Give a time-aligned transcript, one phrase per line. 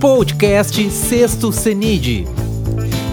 [0.00, 2.24] Podcast Sexto CENID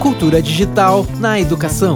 [0.02, 1.96] Cultura Digital na Educação.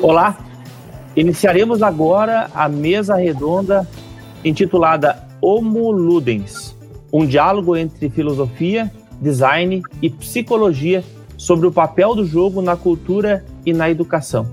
[0.00, 0.38] Olá,
[1.14, 3.86] iniciaremos agora a mesa redonda
[4.42, 6.74] intitulada Homo Ludens,
[7.12, 8.90] um diálogo entre filosofia,
[9.20, 11.04] design e psicologia
[11.36, 14.46] sobre o papel do jogo na cultura e na educação.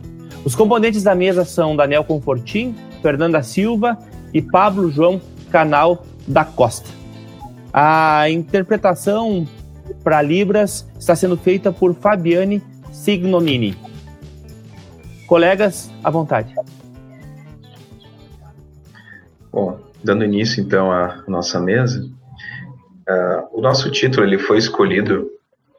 [0.43, 3.97] Os componentes da mesa são Daniel Confortin, Fernanda Silva
[4.33, 5.21] e Pablo João
[5.51, 6.89] Canal da Costa.
[7.73, 9.47] A interpretação
[10.03, 13.75] para Libras está sendo feita por Fabiane Signomini.
[15.27, 16.53] Colegas, à vontade.
[19.51, 25.29] Bom, dando início então à nossa mesa, uh, o nosso título ele foi escolhido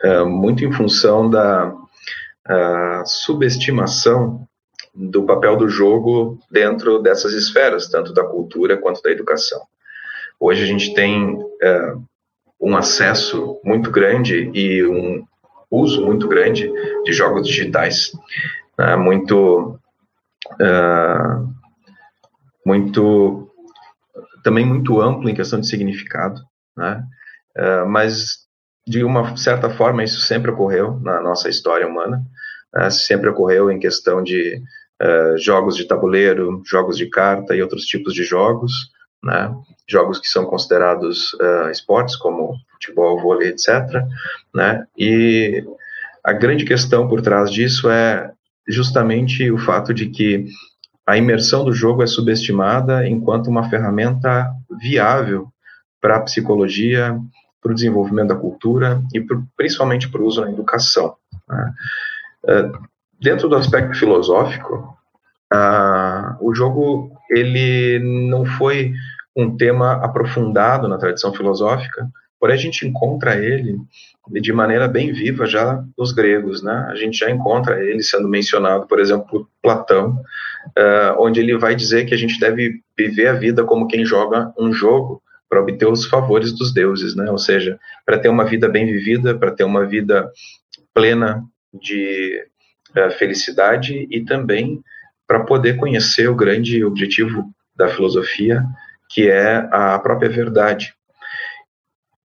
[0.04, 4.46] uh, muito em função da uh, subestimação
[4.94, 9.60] do papel do jogo dentro dessas esferas, tanto da cultura quanto da educação.
[10.38, 12.04] Hoje a gente tem uh,
[12.60, 15.24] um acesso muito grande e um
[15.70, 16.70] uso muito grande
[17.04, 18.10] de jogos digitais,
[18.78, 18.96] né?
[18.96, 19.78] muito,
[20.60, 21.54] uh,
[22.66, 23.48] muito,
[24.42, 26.40] também muito amplo em questão de significado,
[26.76, 27.04] né?
[27.56, 28.46] Uh, mas
[28.86, 32.24] de uma certa forma isso sempre ocorreu na nossa história humana,
[32.74, 32.90] né?
[32.90, 34.62] sempre ocorreu em questão de
[35.00, 38.72] uh, jogos de tabuleiro, jogos de carta e outros tipos de jogos,
[39.22, 39.54] né?
[39.88, 43.68] jogos que são considerados uh, esportes, como futebol, vôlei, etc.
[44.54, 44.84] Né?
[44.96, 45.64] E
[46.24, 48.32] a grande questão por trás disso é
[48.68, 50.46] justamente o fato de que
[51.06, 55.48] a imersão do jogo é subestimada enquanto uma ferramenta viável
[56.00, 57.18] para a psicologia,
[57.60, 59.20] para o desenvolvimento da cultura e
[59.56, 61.16] principalmente para o uso na educação.
[61.48, 61.72] Né?
[62.44, 62.89] Uh,
[63.20, 64.96] dentro do aspecto filosófico,
[65.52, 68.92] uh, o jogo ele não foi
[69.36, 73.78] um tema aprofundado na tradição filosófica, porém a gente encontra ele
[74.28, 76.86] de maneira bem viva já nos gregos, né?
[76.90, 80.20] A gente já encontra ele sendo mencionado, por exemplo, por Platão,
[80.78, 84.52] uh, onde ele vai dizer que a gente deve viver a vida como quem joga
[84.58, 87.30] um jogo para obter os favores dos deuses, né?
[87.30, 90.30] Ou seja, para ter uma vida bem vivida, para ter uma vida
[90.94, 91.44] plena
[91.74, 92.49] de
[93.18, 94.82] felicidade e também
[95.26, 98.64] para poder conhecer o grande objetivo da filosofia,
[99.08, 100.92] que é a própria verdade.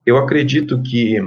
[0.06, 1.19] Eu acredito que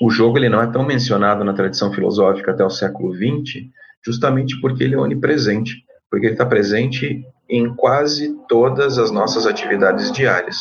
[0.00, 3.66] o jogo ele não é tão mencionado na tradição filosófica até o século XX,
[4.04, 10.10] justamente porque ele é onipresente, porque ele está presente em quase todas as nossas atividades
[10.12, 10.58] diárias.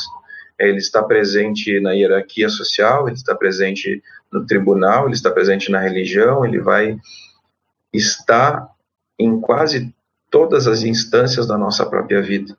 [0.59, 4.01] Ele está presente na hierarquia social, ele está presente
[4.31, 6.97] no tribunal, ele está presente na religião, ele vai
[7.95, 8.67] estar
[9.17, 9.93] em quase
[10.29, 12.57] todas as instâncias da nossa própria vida.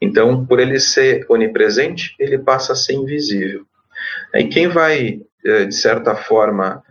[0.00, 3.64] Então, por ele ser onipresente, ele passa a ser invisível.
[4.34, 6.82] E quem vai, eh, de certa forma,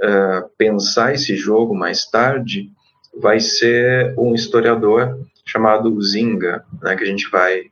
[0.00, 2.70] eh, pensar esse jogo mais tarde
[3.20, 7.64] vai ser um historiador chamado Zinga, né, que a gente vai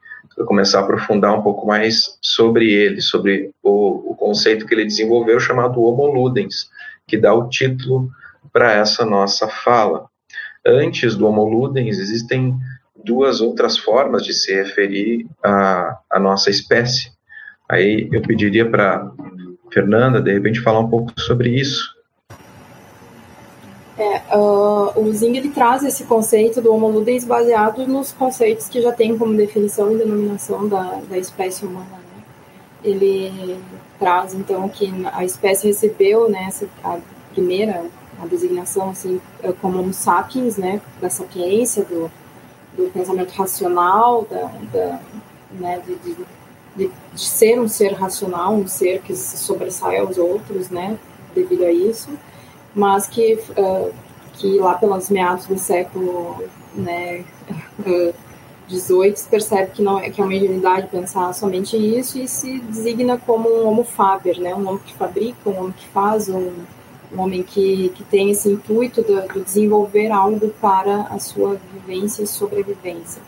[0.47, 5.39] começar a aprofundar um pouco mais sobre ele, sobre o, o conceito que ele desenvolveu
[5.39, 6.69] chamado Homo Ludens,
[7.07, 8.11] que dá o título
[8.53, 10.09] para essa nossa fala.
[10.67, 12.55] Antes do Homo Ludens existem
[13.05, 17.11] duas outras formas de se referir à, nossa espécie.
[17.69, 19.11] Aí eu pediria para
[19.73, 21.95] Fernanda, de repente, falar um pouco sobre isso.
[23.97, 28.81] É, uh, o Zing ele traz esse conceito do Homo ludens baseado nos conceitos que
[28.81, 31.91] já tem como definição e denominação da, da espécie humana.
[31.91, 32.23] Né?
[32.83, 33.59] Ele
[33.99, 36.49] traz então que a espécie recebeu né,
[36.83, 36.99] a
[37.35, 37.85] primeira
[38.23, 39.21] a designação assim
[39.61, 42.11] como Homo sapiens, né, da sapiência, do,
[42.77, 45.01] do pensamento racional, da, da
[45.53, 46.17] né, de, de,
[46.77, 50.99] de, de, ser um ser racional, um ser que se sobressai aos outros, né,
[51.35, 52.11] devido a isso,
[52.75, 53.93] mas que, uh,
[54.35, 56.43] que lá pelos meados do século
[56.75, 57.25] né,
[57.81, 58.15] uh,
[58.69, 62.61] 18 se percebe que não é que é uma ingenuidade pensar somente isso e se
[62.61, 66.53] designa como um homo faber, né, um homem que fabrica, um homem que faz, um
[67.13, 72.27] um homem que, que tem esse intuito de desenvolver algo para a sua vivência e
[72.27, 73.23] sobrevivência.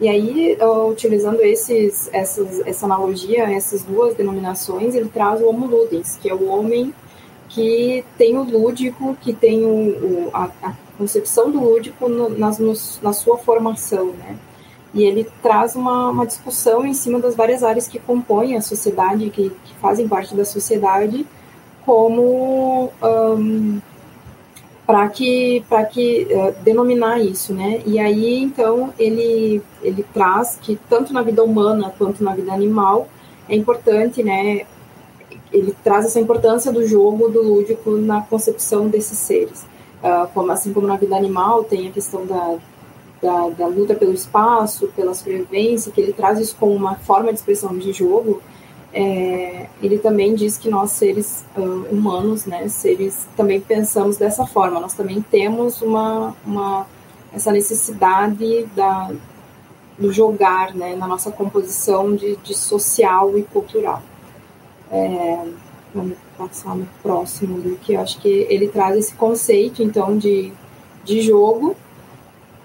[0.00, 0.56] E aí,
[0.88, 6.34] utilizando esses, essas, essa analogia, essas duas denominações, ele traz o Homo Ludens, que é
[6.34, 6.94] o homem
[7.50, 12.58] que tem o lúdico, que tem o, o a, a, concepção do lúdico no, nas,
[12.58, 12.72] no,
[13.02, 14.36] na sua formação, né?
[14.92, 19.30] E ele traz uma, uma discussão em cima das várias áreas que compõem a sociedade,
[19.30, 21.26] que, que fazem parte da sociedade,
[21.90, 23.80] como um,
[24.86, 27.82] para que para que uh, denominar isso, né?
[27.84, 33.08] E aí então ele ele traz que tanto na vida humana quanto na vida animal
[33.48, 34.66] é importante, né?
[35.52, 39.66] Ele traz essa importância do jogo, do lúdico na concepção desses seres,
[40.00, 42.56] uh, como assim como na vida animal tem a questão da,
[43.20, 47.40] da, da luta pelo espaço, pela sobrevivência, que ele traz isso como uma forma de
[47.40, 48.40] expressão de jogo
[48.92, 54.80] é, ele também diz que nós seres uh, humanos, né, seres também pensamos dessa forma.
[54.80, 56.86] Nós também temos uma, uma
[57.32, 59.10] essa necessidade da,
[59.96, 64.02] do jogar, né, na nossa composição de, de social e cultural.
[64.90, 65.44] É,
[65.94, 70.52] vamos passar no próximo, que eu acho que ele traz esse conceito, então, de,
[71.04, 71.76] de jogo.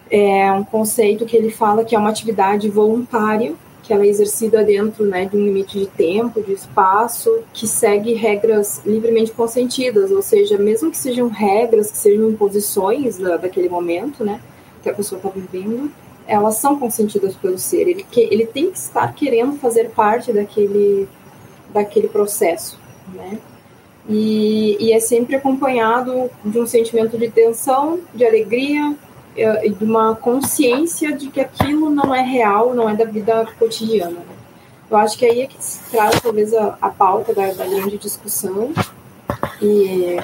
[0.10, 3.54] É um conceito que ele fala que é uma atividade voluntária
[3.86, 8.14] que ela é exercida dentro né, de um limite de tempo, de espaço, que segue
[8.14, 14.26] regras livremente consentidas, ou seja, mesmo que sejam regras, que sejam imposições da, daquele momento,
[14.26, 14.42] né,
[14.82, 15.92] que a pessoa está vivendo,
[16.28, 17.88] elas são consentidas pelo ser.
[17.88, 21.08] Ele, que, ele tem que estar querendo fazer parte daquele,
[21.72, 22.80] daquele processo,
[23.14, 23.38] né?
[24.10, 28.96] E, e é sempre acompanhado de um sentimento de tensão, de alegria,
[29.36, 34.12] e de uma consciência de que aquilo não é real, não é da vida cotidiana.
[34.12, 34.36] Né?
[34.90, 37.98] Eu acho que aí é que se traz talvez a, a pauta da, da, grande
[37.98, 38.72] discussão
[39.62, 40.18] e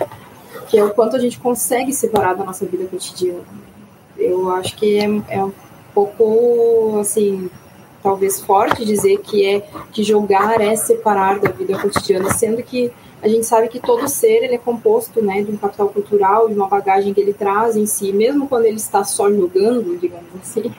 [0.68, 3.44] que é o quanto a gente consegue separar da nossa vida cotidiana.
[4.18, 5.52] Eu acho que é, é um
[5.94, 7.50] pouco assim
[8.02, 13.28] talvez forte dizer que é que jogar é separar da vida cotidiana, sendo que a
[13.28, 16.68] gente sabe que todo ser ele é composto né, de um capital cultural, de uma
[16.68, 20.74] bagagem que ele traz em si, mesmo quando ele está só jogando, digamos assim,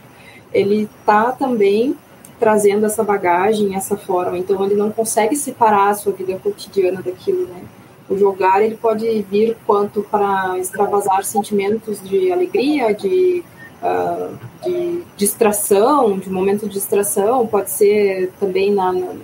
[0.52, 1.96] ele está também
[2.40, 7.46] trazendo essa bagagem, essa forma, então ele não consegue separar a sua vida cotidiana daquilo,
[7.46, 7.62] né?
[8.10, 13.44] O jogar ele pode vir quanto para extravasar sentimentos de alegria, de,
[13.80, 19.14] uh, de distração, de momento de distração, pode ser também na, na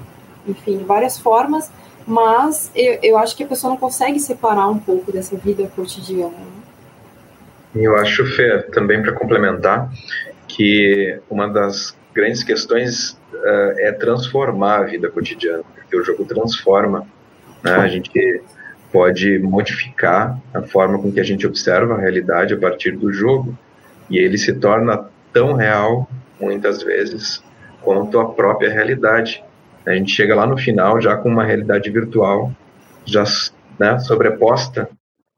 [0.46, 1.70] enfim, várias formas,
[2.08, 6.30] mas eu, eu acho que a pessoa não consegue separar um pouco dessa vida cotidiana.
[6.30, 6.62] Né?
[7.74, 9.92] Eu acho, Fê, também para complementar,
[10.48, 17.06] que uma das grandes questões uh, é transformar a vida cotidiana, porque o jogo transforma,
[17.62, 17.72] né?
[17.72, 18.42] a gente
[18.90, 23.56] pode modificar a forma com que a gente observa a realidade a partir do jogo,
[24.08, 26.08] e ele se torna tão real,
[26.40, 27.42] muitas vezes,
[27.82, 29.44] quanto a própria realidade.
[29.88, 32.52] A gente chega lá no final já com uma realidade virtual
[33.06, 33.24] já
[33.78, 34.86] né, sobreposta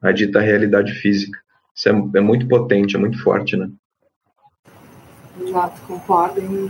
[0.02, 1.38] à dita realidade física.
[1.72, 3.70] Isso é, é muito potente, é muito forte, né?
[5.40, 6.68] Exato, concordo em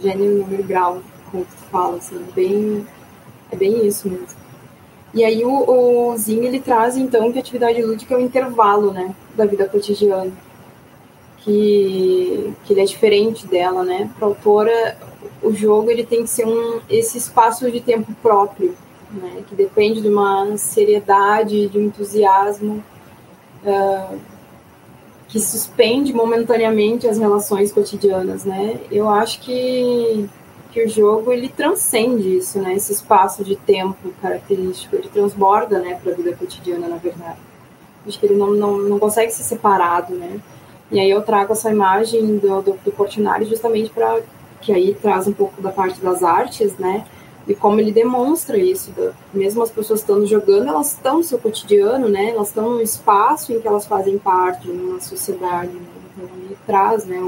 [0.00, 1.02] gênero, número grau,
[1.32, 2.86] como tu fala, assim, bem,
[3.50, 4.28] é bem isso mesmo.
[5.12, 9.12] E aí o, o ele traz, então, que a atividade lúdica é o intervalo, né,
[9.34, 10.32] da vida cotidiana.
[11.46, 14.10] Que, que ele é diferente dela, né?
[14.18, 14.98] Para a autora,
[15.40, 18.74] o jogo ele tem que ser um, esse espaço de tempo próprio,
[19.12, 22.82] né, que depende de uma seriedade, de um entusiasmo
[23.64, 24.18] uh,
[25.28, 28.80] que suspende momentaneamente as relações cotidianas, né?
[28.90, 30.28] Eu acho que,
[30.72, 32.74] que o jogo ele transcende isso, né?
[32.74, 37.38] Esse espaço de tempo característico, ele transborda, né, para a vida cotidiana, na verdade.
[38.04, 40.40] Acho que ele não, não, não consegue ser separado, né?
[40.90, 44.20] E aí eu trago essa imagem do, do, do Portinari justamente para
[44.60, 47.04] que aí traz um pouco da parte das artes, né?
[47.46, 48.92] E como ele demonstra isso,
[49.32, 52.30] mesmo as pessoas estando jogando, elas estão no seu cotidiano, né?
[52.30, 55.72] Elas estão num espaço em que elas fazem parte, numa sociedade.
[55.72, 55.86] Né?
[56.16, 57.24] Então ele traz, né?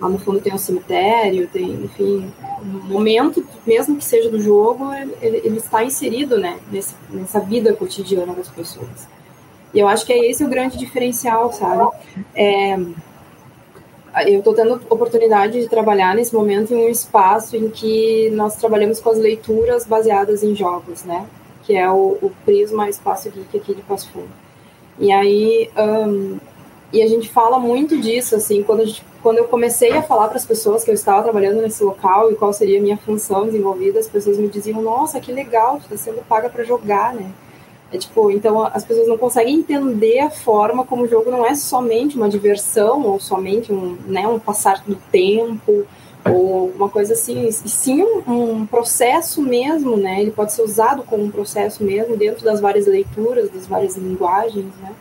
[0.00, 4.90] Lá no fundo tem um cemitério, tem, enfim, um momento, mesmo que seja do jogo,
[5.20, 6.58] ele, ele está inserido, né?
[6.70, 9.06] Nesse, nessa vida cotidiana das pessoas.
[9.72, 11.90] E eu acho que é esse o grande diferencial, sabe?
[12.34, 12.76] É,
[14.26, 19.00] eu estou tendo oportunidade de trabalhar nesse momento em um espaço em que nós trabalhamos
[19.00, 21.26] com as leituras baseadas em jogos, né?
[21.64, 24.30] Que é o, o Prisma Espaço Geek aqui de Passo Fundo.
[24.98, 26.38] E aí, um,
[26.92, 30.38] e a gente fala muito disso, assim, quando, gente, quando eu comecei a falar para
[30.38, 34.00] as pessoas que eu estava trabalhando nesse local e qual seria a minha função desenvolvida,
[34.00, 37.30] as pessoas me diziam, nossa, que legal, está sendo paga para jogar, né?
[37.90, 41.54] É tipo, então as pessoas não conseguem entender a forma como o jogo não é
[41.54, 45.86] somente uma diversão ou somente um, né, um passar do tempo
[46.30, 50.20] ou uma coisa assim, e sim um, um, processo mesmo, né?
[50.20, 54.66] Ele pode ser usado como um processo mesmo dentro das várias leituras, das várias linguagens,
[54.82, 54.94] né?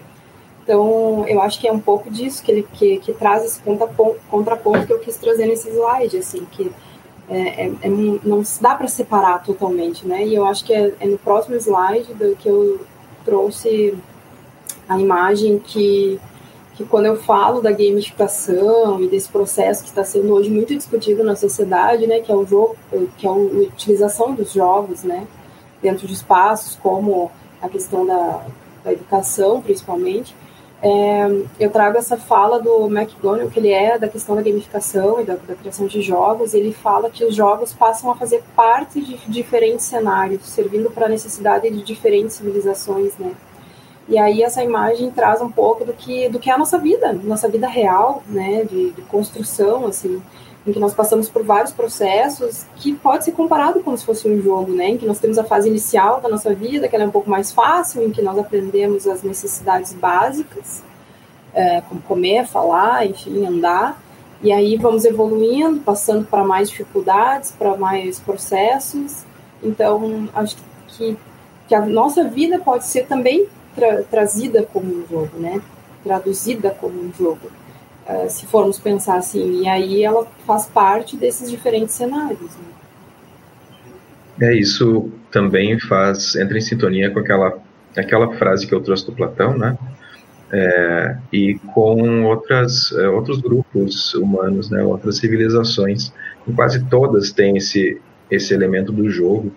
[0.64, 4.20] Então, eu acho que é um pouco disso que ele que, que traz esse contraponto,
[4.30, 6.72] contraponto que eu quis trazer nesse slide, assim, que
[7.30, 7.90] é, é, é,
[8.24, 10.26] não se dá para separar totalmente, né?
[10.26, 12.80] E eu acho que é, é, no próximo slide do que eu
[13.26, 13.98] trouxe
[14.88, 16.20] a imagem que
[16.76, 21.24] que quando eu falo da gamificação e desse processo que está sendo hoje muito discutido
[21.24, 22.78] na sociedade, né, que é o jogo,
[23.18, 25.26] que é a utilização dos jogos, né,
[25.82, 28.46] dentro de espaços como a questão da,
[28.84, 30.36] da educação, principalmente,
[30.82, 31.28] é,
[31.60, 35.36] eu trago essa fala do McGonigal, que ele é da questão da gamificação e da,
[35.36, 36.54] da, criação de jogos.
[36.54, 41.10] Ele fala que os jogos passam a fazer parte de diferentes cenários, servindo para a
[41.10, 43.34] necessidade de diferentes civilizações, né?
[44.08, 47.12] E aí essa imagem traz um pouco do que do que é a nossa vida,
[47.12, 50.22] nossa vida real, né, de, de construção, assim,
[50.68, 54.42] em que nós passamos por vários processos que pode ser comparado como se fosse um
[54.42, 57.08] jogo, né, em que nós temos a fase inicial da nossa vida, que ela é
[57.08, 60.84] um pouco mais fácil, em que nós aprendemos as necessidades básicas,
[61.54, 63.98] é, como comer, falar, enfim, andar,
[64.42, 69.24] e aí vamos evoluindo, passando para mais dificuldades, para mais processos.
[69.64, 70.58] Então, acho
[70.90, 71.18] que,
[71.68, 75.60] que a nossa vida pode ser também tra trazida como um jogo, né?
[76.04, 77.50] Traduzida como um jogo,
[78.10, 79.62] uh, se formos pensar assim.
[79.62, 82.56] E aí ela faz parte desses diferentes cenários.
[82.56, 84.50] Né?
[84.50, 87.58] É isso também faz entra em sintonia com aquela
[87.96, 89.78] aquela frase que eu trouxe do Platão, né?
[90.50, 94.84] É, e com outras é, outros grupos humanos, né?
[94.84, 96.14] Outras civilizações.
[96.56, 98.00] Quase todas têm esse
[98.30, 99.52] esse elemento do jogo.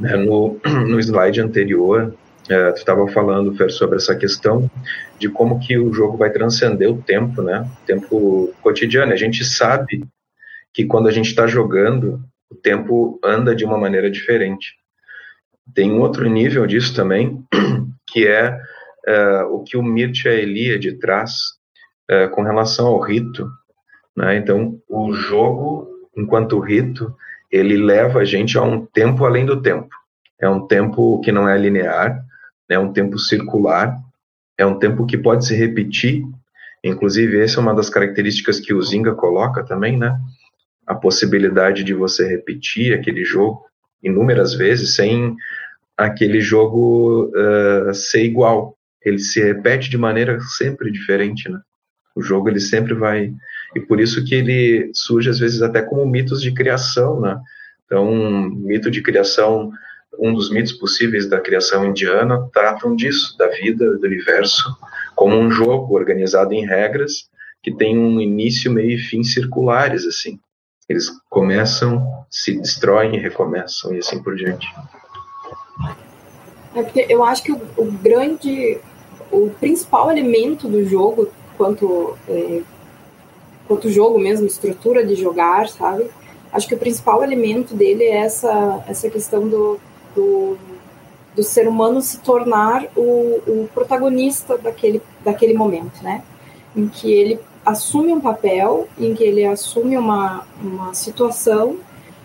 [0.00, 0.16] Né?
[0.16, 2.14] No, no slide anterior
[2.48, 4.70] é, tu estava falando, Fer, sobre essa questão
[5.18, 7.68] de como que o jogo vai transcender o tempo, né?
[7.82, 9.12] O tempo cotidiano.
[9.12, 10.04] A gente sabe
[10.72, 14.74] que quando a gente está jogando, o tempo anda de uma maneira diferente.
[15.74, 17.42] Tem um outro nível disso também,
[18.06, 18.58] que é,
[19.06, 21.32] é o que o Mircea Eliade traz
[22.08, 23.48] é, com relação ao rito.
[24.16, 24.36] Né?
[24.36, 27.14] Então, o jogo, enquanto rito,
[27.50, 29.88] ele leva a gente a um tempo além do tempo.
[30.40, 32.25] É um tempo que não é linear,
[32.68, 33.96] é um tempo circular,
[34.58, 36.24] é um tempo que pode se repetir,
[36.82, 40.18] inclusive essa é uma das características que o Zinga coloca também, né?
[40.86, 43.64] A possibilidade de você repetir aquele jogo
[44.02, 45.36] inúmeras vezes sem
[45.96, 48.76] aquele jogo uh, ser igual.
[49.04, 51.60] Ele se repete de maneira sempre diferente, né?
[52.14, 53.32] O jogo ele sempre vai
[53.74, 57.38] e por isso que ele surge às vezes até como mitos de criação, né?
[57.84, 59.70] Então, um mito de criação
[60.18, 64.64] um dos mitos possíveis da criação indiana tratam disso, da vida, do universo,
[65.14, 67.28] como um jogo organizado em regras
[67.62, 70.38] que tem um início, meio e fim circulares, assim.
[70.88, 74.68] Eles começam, se destroem e recomeçam, e assim por diante.
[76.74, 78.78] É porque eu acho que o, o grande,
[79.32, 82.62] o principal elemento do jogo, quanto, é,
[83.66, 86.08] quanto jogo mesmo, estrutura de jogar, sabe?
[86.52, 89.80] Acho que o principal elemento dele é essa, essa questão do,
[90.16, 90.56] do,
[91.36, 96.22] do ser humano se tornar o, o protagonista daquele, daquele momento, né?
[96.74, 101.76] Em que ele assume um papel, em que ele assume uma, uma situação,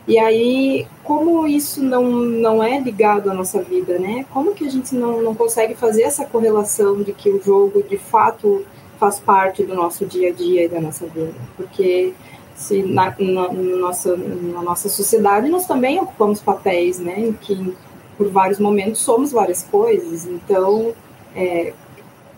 [0.07, 4.25] e aí, como isso não, não é ligado à nossa vida, né?
[4.31, 7.97] Como que a gente não, não consegue fazer essa correlação de que o jogo, de
[7.97, 8.65] fato,
[8.99, 11.35] faz parte do nosso dia a dia e da nossa vida?
[11.55, 12.13] Porque
[12.61, 17.75] se na, na, nossa, na nossa sociedade nós também ocupamos papéis, né, em que
[18.17, 20.93] por vários momentos somos várias coisas, então
[21.35, 21.73] é,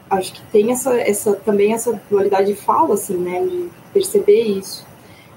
[0.10, 4.86] acho que tem essa, essa também essa dualidade de fala, assim, né, de perceber isso.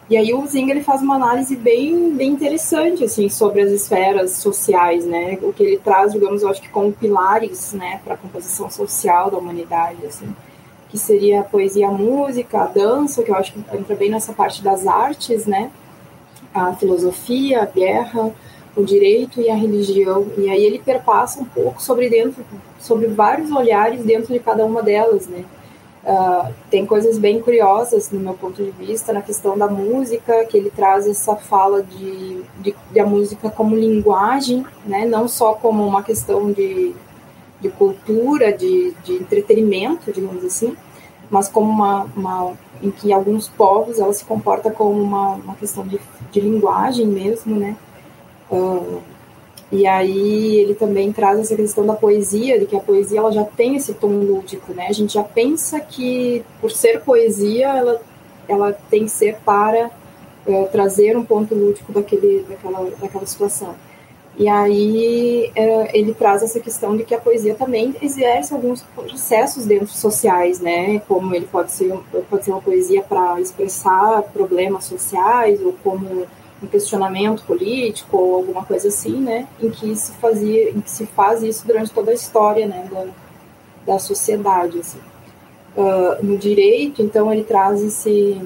[0.09, 4.33] E aí o Zing ele faz uma análise bem, bem interessante assim sobre as esferas
[4.35, 5.37] sociais, né?
[5.43, 9.33] O que ele traz, digamos, eu acho que como pilares, né, para a composição social
[9.33, 10.33] da humanidade, assim
[10.88, 14.33] que seria a poesia, a música, a dança, que eu acho que entra bem nessa
[14.33, 15.71] parte das artes, né?
[16.55, 18.33] A filosofia, a guerra,
[18.76, 20.26] o direito e a religião.
[20.37, 22.45] E aí ele perpassa um pouco sobre dentro,
[22.78, 25.45] sobre vários olhares dentro de cada uma delas, né?
[26.05, 30.57] Uh, tem coisas bem curiosas no meu ponto de vista na questão da música, que
[30.57, 35.05] ele traz essa fala de, de, de a música como linguagem, né?
[35.05, 36.95] Não só como uma questão de
[37.60, 40.76] de cultura, de, de entretenimento, digamos assim,
[41.30, 45.86] mas como uma, uma, em que alguns povos ela se comporta como uma, uma questão
[45.86, 47.76] de, de linguagem mesmo, né?
[48.50, 49.00] Uh,
[49.70, 53.44] e aí ele também traz essa questão da poesia, de que a poesia ela já
[53.44, 54.86] tem esse tom lúdico, né?
[54.88, 58.00] A gente já pensa que por ser poesia ela,
[58.46, 59.90] ela tem que ser para
[60.46, 63.75] uh, trazer um ponto lúdico daquele, daquela, daquela situação.
[64.38, 69.64] E aí é, ele traz essa questão de que a poesia também exerce alguns processos
[69.64, 71.00] dentro sociais, né?
[71.09, 71.93] Como ele pode ser,
[72.28, 76.26] pode ser uma poesia para expressar problemas sociais ou como
[76.62, 79.49] um questionamento político ou alguma coisa assim, né?
[79.61, 82.88] Em que se fazia, em que se faz isso durante toda a história, né?
[82.93, 83.07] Da,
[83.95, 84.99] da sociedade, assim.
[85.76, 88.40] uh, no direito, então ele traz esse,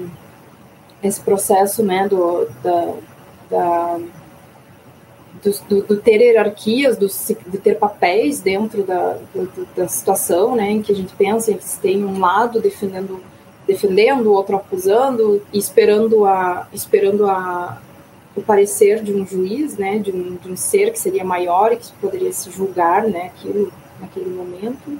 [1.01, 2.93] esse processo né, do, da,
[3.49, 3.99] da
[5.43, 7.07] do, do, ter hierarquias, do,
[7.47, 11.79] de ter papéis dentro da, do, da situação, né, em que a gente pensa que
[11.79, 13.19] tem um lado defendendo
[13.67, 17.81] defendendo, outro acusando e esperando a esperando a
[18.35, 21.77] o parecer de um juiz, né, de um, de um ser que seria maior e
[21.77, 24.97] que poderia se julgar, né, aquilo naquele momento.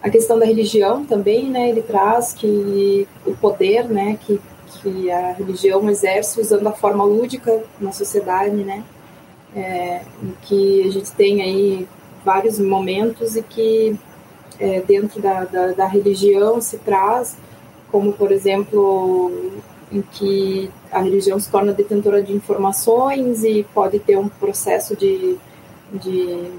[0.00, 4.40] A questão da religião também, né, ele traz que o poder, né, que,
[4.80, 8.84] que a religião exerce usando a forma lúdica na sociedade, né,
[9.56, 11.88] é, em que a gente tem aí
[12.22, 13.98] vários momentos e que
[14.60, 17.38] é, dentro da, da, da religião se traz,
[17.90, 19.32] como por exemplo
[19.90, 25.38] em que a religião se torna detentora de informações e pode ter um processo de,
[25.92, 26.50] de,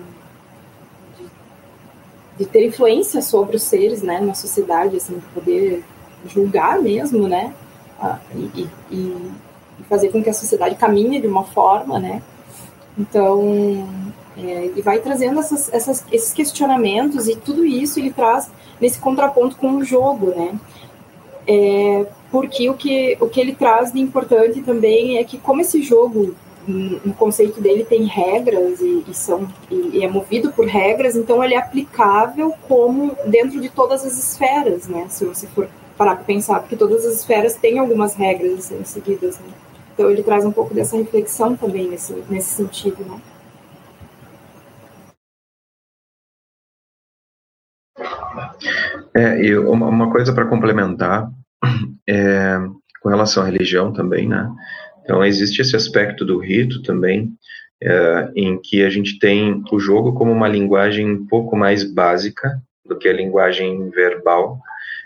[2.38, 5.84] de, ter influência sobre os seres né, na sociedade, assim, poder
[6.26, 7.54] julgar mesmo, né,
[8.34, 9.32] e, e,
[9.90, 12.22] fazer com que a sociedade caminhe de uma forma, né,
[12.98, 13.88] então,
[14.38, 18.50] é, e vai trazendo essas, essas, esses questionamentos e tudo isso ele traz
[18.80, 20.60] nesse contraponto com o jogo, né,
[21.48, 25.82] é, porque o que, o que ele traz de importante também é que como esse
[25.82, 26.36] jogo
[26.68, 31.42] no conceito dele tem regras e, e são e, e, é movido por regras, então
[31.42, 35.06] ele é aplicável como dentro de todas as esferas, né?
[35.10, 39.40] Se você for parar para pensar, porque todas as esferas têm algumas regras a seguidas,
[39.40, 39.48] né?
[39.98, 43.20] Então ele traz um pouco dessa reflexão também nesse, nesse sentido, né?
[49.16, 51.32] É, e uma, coisa para complementar
[52.08, 52.60] é,
[53.02, 54.48] com relação à religião também, né?
[55.02, 57.34] Então existe esse aspecto do rito também,
[57.82, 62.62] é, em que a gente tem o jogo como uma linguagem um pouco mais básica
[62.86, 64.60] do que a linguagem verbal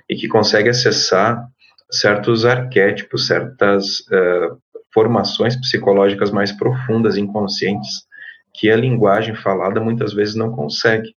[0.10, 1.48] e que consegue acessar
[1.90, 4.60] certos arquétipos, certas uh,
[4.94, 8.06] formações psicológicas mais profundas, inconscientes,
[8.54, 11.16] que a linguagem falada muitas vezes não consegue.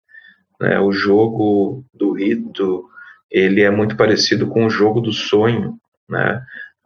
[0.61, 0.79] Né?
[0.79, 2.89] O jogo do rito
[3.31, 5.77] ele é muito parecido com o jogo do sonho,
[6.09, 6.41] né?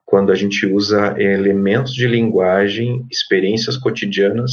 [0.06, 4.52] Quando a gente usa elementos de linguagem, experiências cotidianas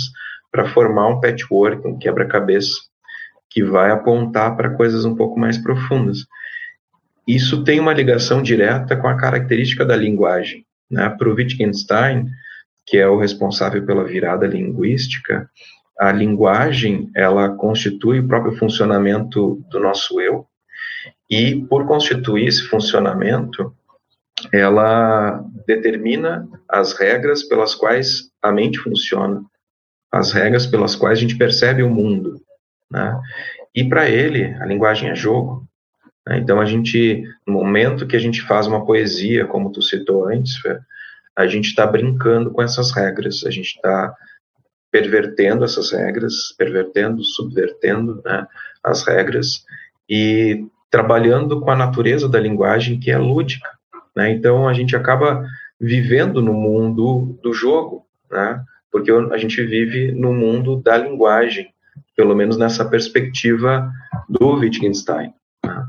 [0.52, 2.74] para formar um patchwork, um quebra-cabeça
[3.50, 6.26] que vai apontar para coisas um pouco mais profundas.
[7.26, 10.65] Isso tem uma ligação direta com a característica da linguagem.
[10.89, 11.10] Né?
[11.10, 12.28] Para o Wittgenstein,
[12.86, 15.50] que é o responsável pela virada linguística,
[16.00, 20.45] a linguagem ela constitui o próprio funcionamento do nosso eu,
[21.30, 23.74] e, por constituir esse funcionamento,
[24.54, 29.43] ela determina as regras pelas quais a mente funciona,
[30.12, 32.39] as regras pelas quais a gente percebe o mundo.
[32.91, 33.19] Né?
[33.74, 35.64] E para ele, a linguagem é jogo.
[36.27, 36.39] Né?
[36.39, 40.55] Então, a gente, no momento que a gente faz uma poesia, como tu citou antes,
[41.35, 44.15] a gente está brincando com essas regras, a gente está
[44.91, 48.47] pervertendo essas regras, pervertendo, subvertendo né,
[48.81, 49.65] as regras
[50.09, 53.69] e trabalhando com a natureza da linguagem que é lúdica.
[54.15, 54.31] Né?
[54.31, 55.45] Então a gente acaba
[55.77, 58.63] vivendo no mundo do jogo, né?
[58.89, 61.73] porque a gente vive no mundo da linguagem,
[62.15, 63.91] pelo menos nessa perspectiva
[64.29, 65.33] do Wittgenstein.
[65.65, 65.85] Né?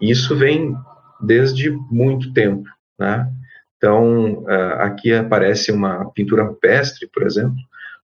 [0.00, 0.74] Isso vem
[1.20, 2.68] desde muito tempo.
[2.98, 3.30] Né?
[3.76, 4.44] Então,
[4.78, 7.56] aqui aparece uma pintura rupestre, por exemplo,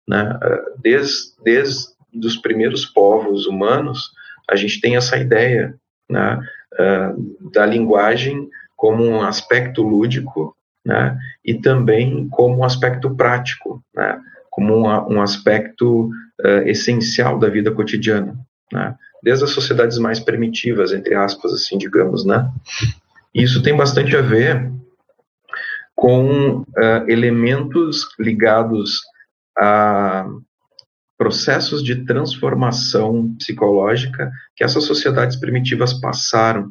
[0.06, 0.38] né?
[0.82, 1.88] desde, desde
[2.26, 4.10] os primeiros povos humanos,
[4.48, 5.74] a gente tem essa ideia
[6.08, 6.40] né,
[6.74, 14.18] uh, da linguagem como um aspecto lúdico né, e também como um aspecto prático, né,
[14.50, 16.06] como um, um aspecto
[16.40, 18.38] uh, essencial da vida cotidiana,
[18.72, 22.50] né, desde as sociedades mais primitivas, entre aspas, assim, digamos, né.
[23.34, 24.70] Isso tem bastante a ver
[25.94, 26.64] com uh,
[27.08, 29.00] elementos ligados
[29.58, 30.26] a
[31.18, 36.70] processos de transformação psicológica que essas sociedades primitivas passaram.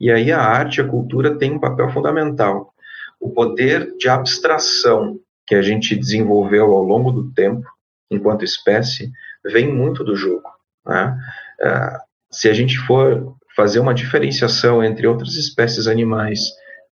[0.00, 2.74] E aí a arte e a cultura têm um papel fundamental.
[3.20, 7.64] O poder de abstração que a gente desenvolveu ao longo do tempo,
[8.10, 9.10] enquanto espécie,
[9.44, 10.48] vem muito do jogo.
[10.84, 11.16] Né?
[11.60, 11.98] Uh,
[12.30, 16.40] se a gente for fazer uma diferenciação entre outras espécies animais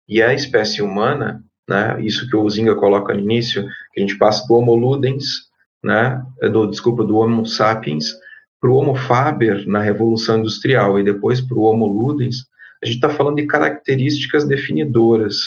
[0.07, 4.17] e a espécie humana, né, isso que o Zinga coloca no início, que a gente
[4.17, 5.51] passa do Homo ludens
[5.83, 6.21] né,
[6.51, 8.13] do, desculpa, do Homo sapiens
[8.59, 12.45] para o Homo faber na Revolução Industrial e depois para o Homo ludens,
[12.81, 15.37] a gente está falando de características definidoras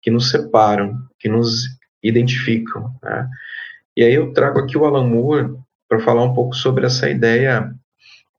[0.00, 1.64] que nos separam, que nos
[2.02, 2.94] identificam.
[3.02, 3.28] Né?
[3.96, 5.54] E aí eu trago aqui o Alan Moore
[5.88, 7.74] para falar um pouco sobre essa ideia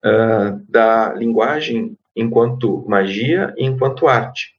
[0.05, 4.53] uh, da linguagem enquanto magia e enquanto arte.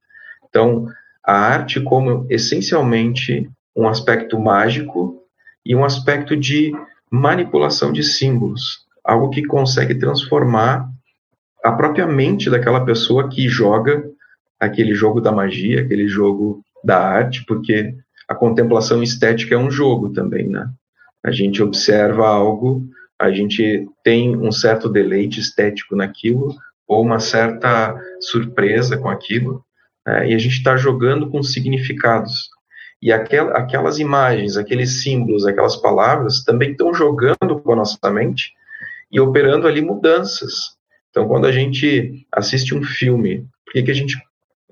[0.49, 0.89] Então,
[1.25, 5.23] a arte como essencialmente um aspecto mágico
[5.65, 6.73] e um aspecto de
[7.11, 10.89] manipulação de símbolos, algo que consegue transformar
[11.63, 14.05] a própria mente daquela pessoa que joga
[14.59, 17.95] aquele jogo da magia, aquele jogo da arte, porque
[18.29, 20.69] a contemplação estética é um jogo também, né?
[21.23, 22.87] A gente observa algo,
[23.19, 26.55] a gente tem um certo deleite estético naquilo,
[26.87, 29.65] ou uma certa surpresa com aquilo,
[30.07, 30.31] né?
[30.31, 32.51] e a gente está jogando com significados.
[33.03, 38.53] E aquel, aquelas imagens, aqueles símbolos, aquelas palavras também estão jogando com a nossa mente
[39.11, 40.77] e operando ali mudanças.
[41.11, 44.17] Então, quando a gente assiste um filme, por que, que a gente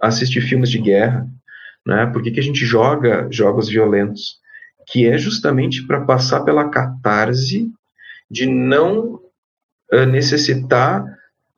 [0.00, 1.26] assiste filmes de guerra?
[1.86, 2.06] Né?
[2.06, 4.38] Por que, que a gente joga jogos violentos?
[4.86, 7.70] Que é justamente para passar pela catarse
[8.34, 9.20] de não
[9.92, 11.04] uh, necessitar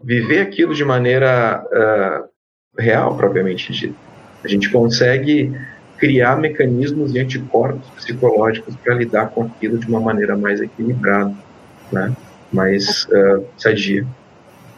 [0.02, 2.28] viver aquilo de maneira uh,
[2.78, 3.94] real, propriamente dita.
[4.44, 5.58] A gente consegue
[5.96, 11.34] criar mecanismos e anticorpos psicológicos para lidar com aquilo de uma maneira mais equilibrada,
[11.90, 12.14] né?
[12.52, 14.06] mais uh, sadia.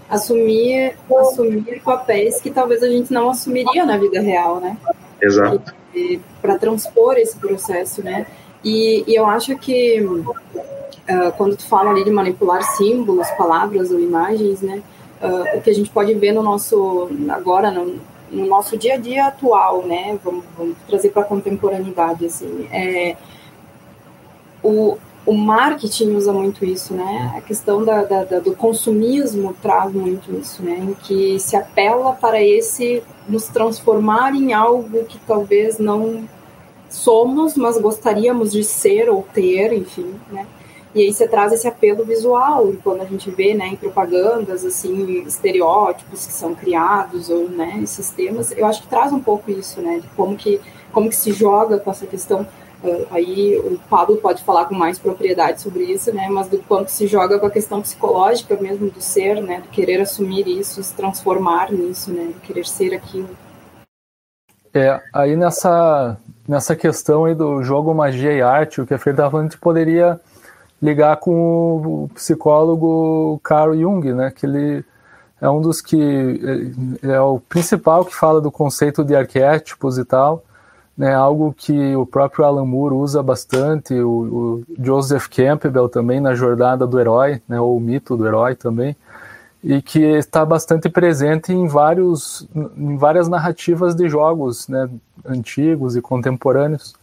[0.08, 4.78] Assumir, assumir papéis que talvez a gente não assumiria na vida real, né?
[5.20, 5.74] Exato.
[6.40, 8.24] Para transpor esse processo, né?
[8.64, 10.00] E, e eu acho que
[11.09, 14.83] uh, quando tu fala ali de manipular símbolos, palavras ou imagens, né?
[15.21, 17.99] Uh, o que a gente pode ver no nosso agora no,
[18.31, 20.18] no nosso dia a dia atual, né?
[20.23, 22.68] Vamos, vamos trazer para a contemporaneidade, assim.
[22.71, 23.16] É,
[24.62, 27.33] o, o marketing usa muito isso, né?
[27.37, 30.79] A questão da, da, da, do consumismo traz muito isso, né?
[30.79, 36.29] Em que se apela para esse nos transformar em algo que talvez não
[36.88, 40.47] somos, mas gostaríamos de ser ou ter, enfim, né?
[40.94, 44.64] E aí você traz esse apelo visual, e quando a gente vê, né, em propagandas,
[44.64, 49.51] assim, estereótipos que são criados, ou, né, esses temas, eu acho que traz um pouco
[49.51, 52.40] isso, né, de como que, como que se joga com essa questão,
[52.83, 56.88] uh, aí o Pablo pode falar com mais propriedade sobre isso, né, mas do quanto
[56.88, 60.94] se joga com a questão psicológica mesmo do ser, né, do querer assumir isso, se
[60.94, 63.29] transformar nisso, né, do querer ser aquilo.
[64.72, 69.11] É, aí nessa, nessa questão aí do jogo magia e arte, o que a Fer
[69.11, 70.20] estava falando, a gente poderia
[70.80, 74.84] ligar com o psicólogo Carl Jung, né, que ele
[75.40, 76.40] é um dos que
[77.02, 80.44] é, é o principal que fala do conceito de arquétipos e tal,
[80.96, 86.34] né, algo que o próprio Alan Moore usa bastante, o, o Joseph Campbell também na
[86.34, 88.96] Jornada do Herói, né, ou o Mito do Herói também,
[89.62, 94.88] e que está bastante presente em, vários, em várias narrativas de jogos né,
[95.24, 96.94] antigos e contemporâneos.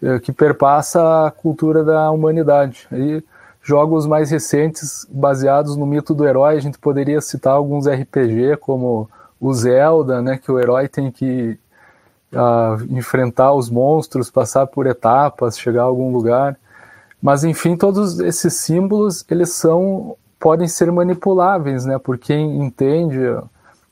[0.00, 2.86] É, que perpassa a cultura da humanidade.
[2.92, 3.20] E
[3.60, 9.10] jogos mais recentes baseados no mito do herói, a gente poderia citar alguns RPG como
[9.40, 11.58] o Zelda, né, que o herói tem que
[12.32, 16.56] uh, enfrentar os monstros, passar por etapas, chegar a algum lugar.
[17.20, 23.18] Mas enfim, todos esses símbolos eles são podem ser manipuláveis, né, por quem entende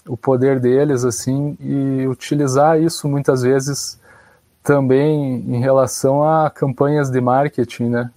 [0.06, 3.98] o poder deles assim e utilizar isso muitas vezes
[4.66, 8.10] também em relação a campanhas de marketing, né?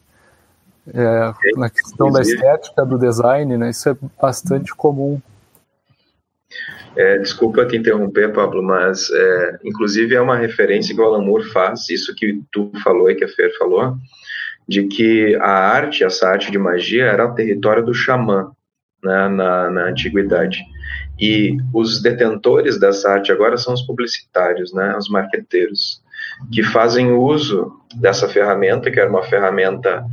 [0.91, 3.69] É, na questão da estética do design, né?
[3.69, 5.21] Isso é bastante comum.
[6.97, 11.47] É, desculpa te interromper, Pablo, mas é, inclusive é uma referência que o Alan Moore
[11.51, 13.95] faz, isso que tu falou e que a Fer falou,
[14.67, 18.51] de que a arte, essa arte de magia, era o território do xamã
[19.03, 20.63] né, na, na antiguidade.
[21.19, 26.01] E os detentores dessa arte agora são os publicitários, né, os marqueteiros
[26.51, 30.03] que fazem uso dessa ferramenta, que era uma ferramenta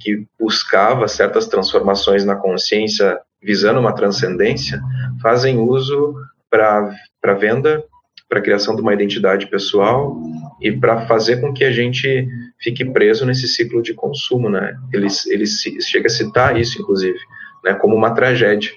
[0.00, 4.80] que buscava certas transformações na consciência, visando uma transcendência,
[5.20, 6.14] fazem uso
[6.50, 7.82] para venda,
[8.28, 10.16] para criação de uma identidade pessoal
[10.60, 12.26] e para fazer com que a gente
[12.60, 14.74] fique preso nesse ciclo de consumo, né?
[14.92, 17.18] Eles, eles chega a citar isso, inclusive,
[17.64, 18.70] né, como uma tragédia.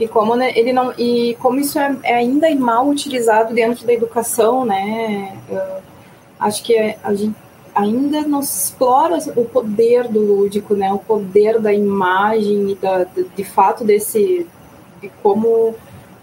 [0.00, 3.92] E como né, ele não e como isso é, é ainda mal utilizado dentro da
[3.92, 5.36] educação, né?
[6.38, 7.36] Acho que a gente
[7.74, 10.90] ainda não explora o poder do lúdico, né?
[10.90, 14.46] O poder da imagem e da, de, de fato desse
[15.02, 15.74] de como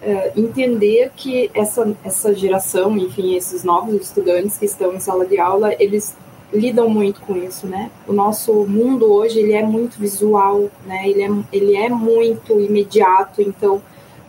[0.02, 5.40] é, entender que essa essa geração, enfim, esses novos estudantes que estão em sala de
[5.40, 6.16] aula, eles
[6.52, 7.92] lidam muito com isso, né?
[8.08, 11.10] O nosso mundo hoje ele é muito visual, né?
[11.10, 13.82] Ele é, ele é muito imediato, então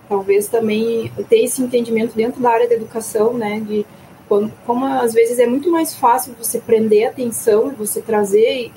[0.08, 3.60] talvez também ter esse entendimento dentro da área da educação, né?
[3.60, 3.86] De
[4.28, 8.72] como, como às vezes é muito mais fácil você prender a atenção e você trazer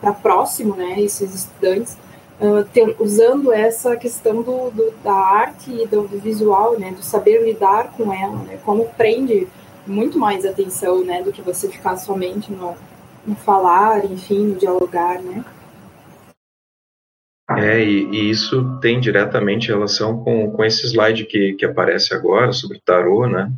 [0.00, 1.00] para próximo, né?
[1.00, 1.96] Esses estudantes
[2.40, 7.02] uh, ter, usando essa questão do, do, da arte e do, do, visual, né, do
[7.02, 9.48] saber lidar com ela, né, como prende
[9.88, 12.76] muito mais atenção, né, do que você ficar somente no,
[13.26, 15.44] no falar, enfim, no dialogar, né.
[17.50, 22.52] É, e, e, isso tem diretamente relação com, com esse slide que, que aparece agora
[22.52, 23.50] sobre tarô, né?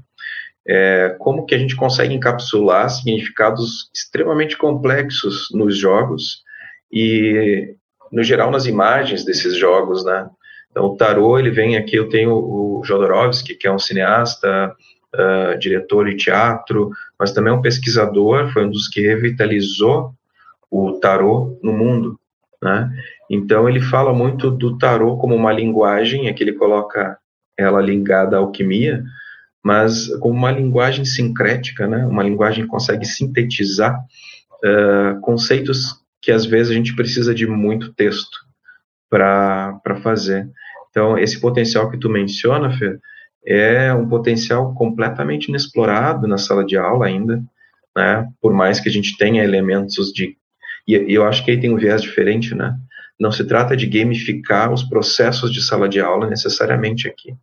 [0.66, 6.42] É, como que a gente consegue encapsular significados extremamente complexos nos jogos
[6.92, 7.74] e,
[8.12, 10.28] no geral, nas imagens desses jogos, né?
[10.70, 14.72] Então, o tarô, ele vem aqui, eu tenho o Jodorowsky, que é um cineasta,
[15.14, 20.12] uh, diretor de teatro, mas também um pesquisador, foi um dos que revitalizou
[20.70, 22.18] o tarô no mundo,
[22.62, 22.90] né?
[23.28, 27.16] Então, ele fala muito do tarô como uma linguagem, aqui ele coloca
[27.56, 29.04] ela ligada à alquimia,
[29.62, 32.04] mas como uma linguagem sincrética, né?
[32.06, 33.98] Uma linguagem que consegue sintetizar
[34.64, 38.38] uh, conceitos que às vezes a gente precisa de muito texto
[39.08, 40.48] para fazer.
[40.90, 43.00] Então, esse potencial que tu menciona, Fer,
[43.46, 47.42] é um potencial completamente inexplorado na sala de aula ainda,
[47.96, 48.28] né?
[48.40, 50.36] Por mais que a gente tenha elementos de
[50.86, 52.76] e, eu acho que aí tem um viés diferente, né?
[53.18, 57.34] Não se trata de gamificar os processos de sala de aula necessariamente aqui.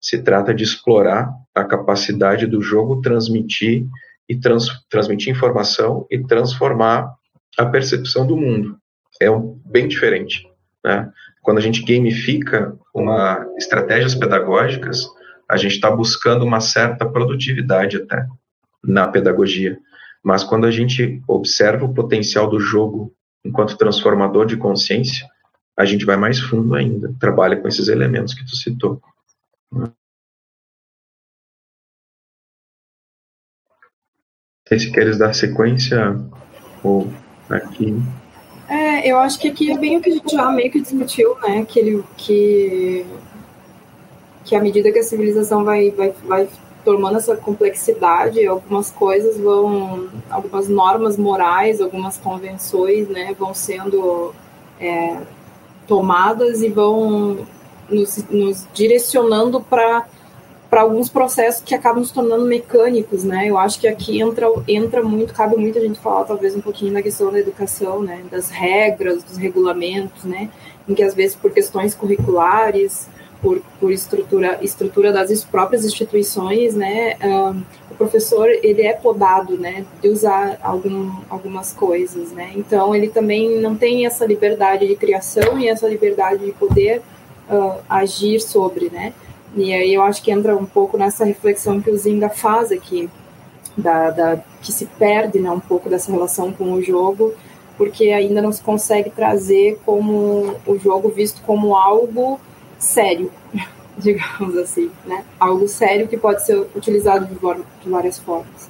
[0.00, 3.86] Se trata de explorar a capacidade do jogo transmitir
[4.28, 7.14] e trans, transmitir informação e transformar
[7.56, 8.76] a percepção do mundo.
[9.20, 10.46] É um, bem diferente.
[10.84, 11.10] Né?
[11.42, 15.06] Quando a gente gamifica uma estratégias pedagógicas,
[15.50, 18.24] a gente está buscando uma certa produtividade até
[18.82, 19.78] na pedagogia.
[20.22, 23.12] Mas quando a gente observa o potencial do jogo
[23.44, 25.26] enquanto transformador de consciência,
[25.76, 29.02] a gente vai mais fundo ainda, trabalha com esses elementos que tu citou.
[34.68, 36.16] Se queres dar sequência
[36.84, 37.12] ou
[37.48, 37.96] aqui.
[38.68, 41.34] É, eu acho que aqui é bem o que a gente já meio que discutiu,
[41.40, 41.64] né?
[41.64, 43.04] Que, ele, que,
[44.44, 46.48] que à medida que a civilização vai, vai, vai
[46.84, 54.34] tomando essa complexidade, algumas coisas vão, algumas normas morais, algumas convenções, né, vão sendo
[54.80, 55.18] é,
[55.86, 57.46] tomadas e vão
[57.88, 60.06] nos, nos direcionando para
[60.70, 63.50] para alguns processos que acabam se tornando mecânicos, né?
[63.50, 66.92] Eu acho que aqui entra, entra muito, cabe muito a gente falar talvez um pouquinho
[66.92, 68.22] da questão da educação, né?
[68.30, 70.48] Das regras, dos regulamentos, né?
[70.88, 73.08] Em que às vezes por questões curriculares,
[73.40, 77.16] por, por estrutura, estrutura das próprias instituições, né?
[77.22, 79.84] Um, o professor ele é podado, né?
[80.00, 82.52] De usar algum, algumas coisas, né?
[82.54, 87.02] Então ele também não tem essa liberdade de criação e essa liberdade de poder
[87.48, 89.12] uh, agir sobre, né?
[89.54, 93.10] E aí eu acho que entra um pouco nessa reflexão que o Zinga faz aqui,
[93.76, 97.34] da, da, que se perde né, um pouco dessa relação com o jogo,
[97.76, 102.38] porque ainda não se consegue trazer como o jogo visto como algo
[102.80, 103.30] sério,
[103.96, 105.24] digamos assim, né?
[105.38, 108.68] Algo sério que pode ser utilizado de, várias formas.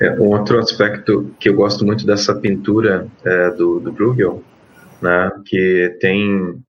[0.00, 4.42] É, um outro aspecto que eu gosto muito dessa pintura é, do, do Bruegel,
[5.00, 6.60] né, que tem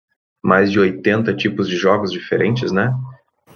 [0.43, 2.93] mais de 80 tipos de jogos diferentes, né?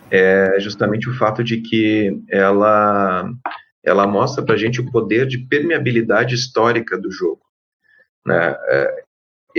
[0.09, 3.29] É justamente o fato de que ela
[3.83, 7.41] ela mostra para a gente o poder de permeabilidade histórica do jogo.
[8.25, 8.55] Né?
[8.67, 9.03] É,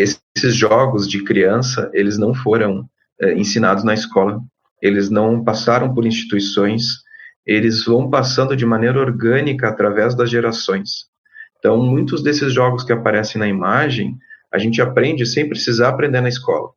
[0.00, 2.88] esses jogos de criança, eles não foram
[3.20, 4.40] é, ensinados na escola,
[4.80, 7.02] eles não passaram por instituições,
[7.46, 11.10] eles vão passando de maneira orgânica através das gerações.
[11.58, 14.16] Então, muitos desses jogos que aparecem na imagem,
[14.52, 16.70] a gente aprende sem precisar aprender na escola.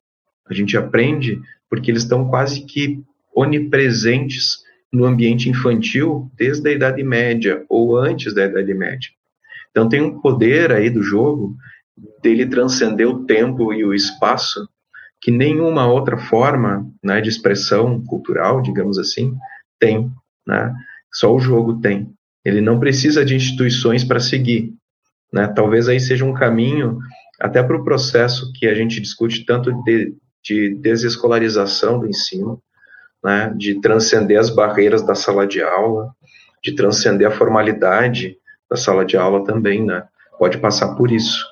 [0.50, 3.02] A gente aprende porque eles estão quase que
[3.36, 4.60] onipresentes
[4.92, 9.10] no ambiente infantil desde a Idade Média ou antes da Idade Média.
[9.72, 11.56] Então tem um poder aí do jogo
[12.22, 14.68] dele transcender o tempo e o espaço
[15.22, 19.34] que nenhuma outra forma né, de expressão cultural, digamos assim,
[19.80, 20.12] tem.
[20.46, 20.74] Né?
[21.14, 22.14] Só o jogo tem.
[22.44, 24.74] Ele não precisa de instituições para seguir.
[25.32, 25.48] Né?
[25.48, 27.00] Talvez aí seja um caminho
[27.40, 32.62] até para o processo que a gente discute tanto de de desescolarização do ensino,
[33.24, 36.14] né, de transcender as barreiras da sala de aula,
[36.62, 38.36] de transcender a formalidade
[38.70, 40.04] da sala de aula também, né?
[40.38, 41.46] Pode passar por isso.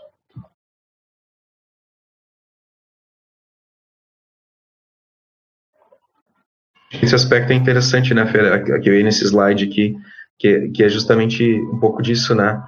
[7.01, 8.53] Esse aspecto é interessante, né, Fer?
[8.53, 9.95] Aqui eu nesse slide aqui,
[10.37, 12.61] que, que é justamente um pouco disso, né?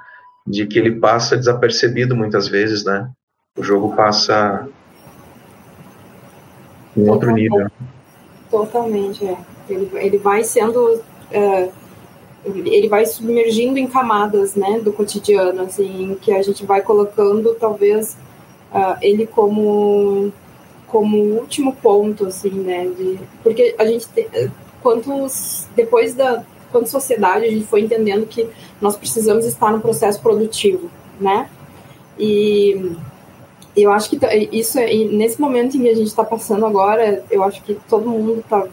[0.48, 3.10] De que ele passa desapercebido muitas vezes, né?
[3.58, 4.68] O jogo passa
[6.96, 7.68] um outro nível.
[8.50, 9.38] Totalmente, é.
[9.70, 11.02] Ele, ele vai sendo.
[11.32, 11.70] É,
[12.46, 18.18] ele vai submergindo em camadas né, do cotidiano, assim, que a gente vai colocando, talvez,
[18.74, 20.34] uh, ele como
[20.94, 22.86] como último ponto, assim, né?
[22.86, 24.28] De, porque a gente tem,
[24.80, 28.48] quantos depois da quanto sociedade a gente foi entendendo que
[28.80, 31.50] nós precisamos estar no processo produtivo, né?
[32.18, 32.96] E
[33.76, 34.20] eu acho que
[34.52, 38.08] isso é nesse momento em que a gente está passando agora, eu acho que todo
[38.08, 38.68] mundo está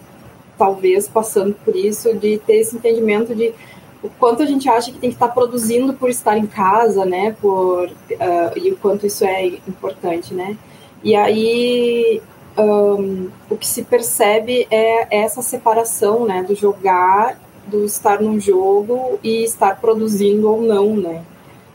[0.59, 3.55] talvez passando por isso de ter esse entendimento de
[4.03, 7.35] o quanto a gente acha que tem que estar produzindo por estar em casa, né?
[7.41, 10.57] Por uh, e o quanto isso é importante, né?
[11.03, 12.23] E aí
[12.59, 16.43] um, o que se percebe é essa separação, né?
[16.43, 21.23] Do jogar, do estar num jogo e estar produzindo ou não, né?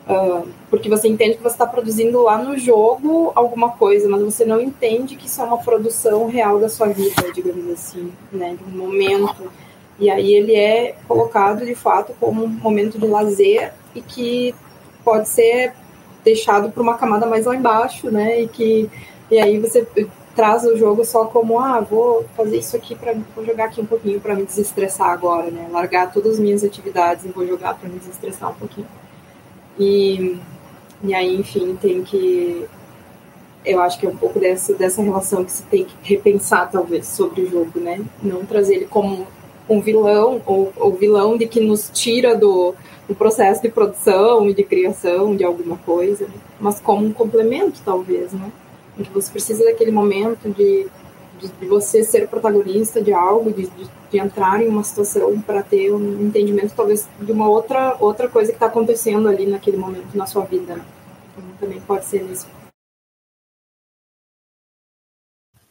[0.07, 4.45] Uh, porque você entende que você está produzindo lá no jogo alguma coisa, mas você
[4.45, 8.55] não entende que isso é uma produção real da sua vida, digamos assim, né?
[8.55, 9.51] De um momento.
[9.97, 14.53] E aí ele é colocado de fato como um momento de lazer e que
[15.03, 15.73] pode ser
[16.23, 18.41] deixado para uma camada mais lá embaixo, né?
[18.41, 18.89] E que
[19.29, 19.87] e aí você
[20.35, 23.85] traz o jogo só como ah vou fazer isso aqui para vou jogar aqui um
[23.85, 25.67] pouquinho para me desestressar agora, né?
[25.71, 28.87] Largar todas as minhas atividades e vou jogar para me desestressar um pouquinho.
[29.79, 30.37] E,
[31.03, 32.65] e aí, enfim, tem que.
[33.65, 37.07] Eu acho que é um pouco dessa, dessa relação que se tem que repensar, talvez,
[37.07, 37.99] sobre o jogo, né?
[38.21, 39.25] Não trazer ele como
[39.67, 42.75] um vilão, ou, ou vilão de que nos tira do,
[43.07, 46.27] do processo de produção e de criação de alguma coisa,
[46.59, 48.51] mas como um complemento, talvez, né?
[48.95, 50.87] Que você precisa daquele momento de
[51.39, 55.61] de, de, você ser protagonista de algo, de, de, de entrar em uma situação para
[55.61, 60.15] ter um entendimento talvez de uma outra outra coisa que está acontecendo ali naquele momento
[60.15, 60.75] na sua vida.
[60.75, 60.85] Né?
[61.33, 62.47] Então, também pode ser isso.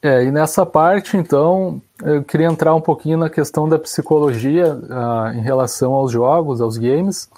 [0.03, 5.35] É, e nessa parte, então, eu queria entrar um pouquinho na questão da psicologia uh,
[5.35, 7.31] em relação aos jogos, aos games,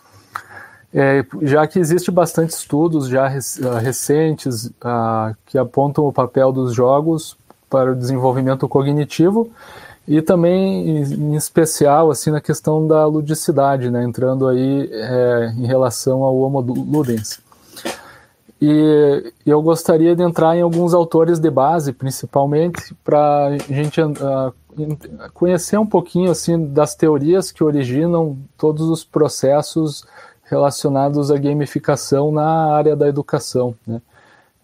[0.98, 6.72] é, já que existe bastante estudos já uh, recentes uh, que apontam o papel dos
[6.72, 7.36] jogos
[7.68, 9.50] para o desenvolvimento cognitivo
[10.08, 16.22] e também em especial assim na questão da ludicidade, né, entrando aí é, em relação
[16.22, 17.40] ao Homo ludens.
[18.62, 24.54] E eu gostaria de entrar em alguns autores de base, principalmente, para a gente uh,
[25.34, 30.06] conhecer um pouquinho assim das teorias que originam todos os processos
[30.48, 33.74] relacionados à gamificação na área da educação.
[33.86, 34.00] Né?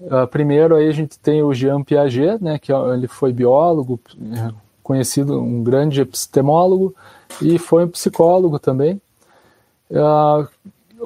[0.00, 4.00] Uh, primeiro aí a gente tem o Jean Piaget, né, que é, ele foi biólogo,
[4.32, 6.94] é, conhecido, um grande epistemólogo,
[7.40, 9.00] e foi um psicólogo também,
[9.90, 10.48] uh,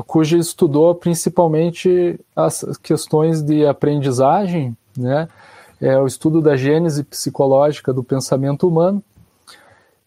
[0.07, 5.29] cujo estudou principalmente as questões de aprendizagem, né,
[5.81, 9.03] é, o estudo da gênese psicológica do pensamento humano,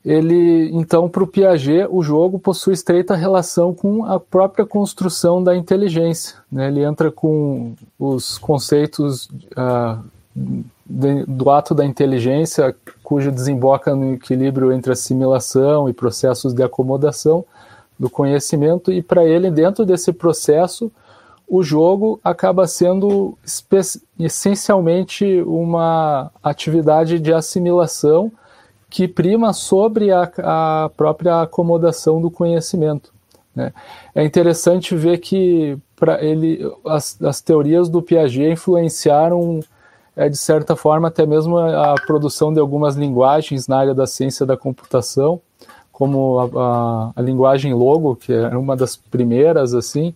[0.03, 5.55] ele então para o Piaget o jogo possui estreita relação com a própria construção da
[5.55, 6.67] inteligência né?
[6.67, 10.01] ele entra com os conceitos uh,
[10.35, 17.43] de, do ato da inteligência cujo desemboca no equilíbrio entre assimilação e processos de acomodação
[17.99, 20.89] do conhecimento e para ele dentro desse processo
[21.45, 23.35] o jogo acaba sendo
[24.17, 28.31] essencialmente uma atividade de assimilação
[28.89, 33.13] que prima sobre a, a própria acomodação do conhecimento.
[33.55, 33.71] Né?
[34.15, 39.59] É interessante ver que para ele as, as, teorias do Piaget influenciaram
[40.15, 44.07] é, de certa forma até mesmo a, a, produção de algumas linguagens na área da
[44.07, 45.41] ciência da computação,
[45.91, 50.15] como a, a, linguagem Logo, que era uma das primeiras assim,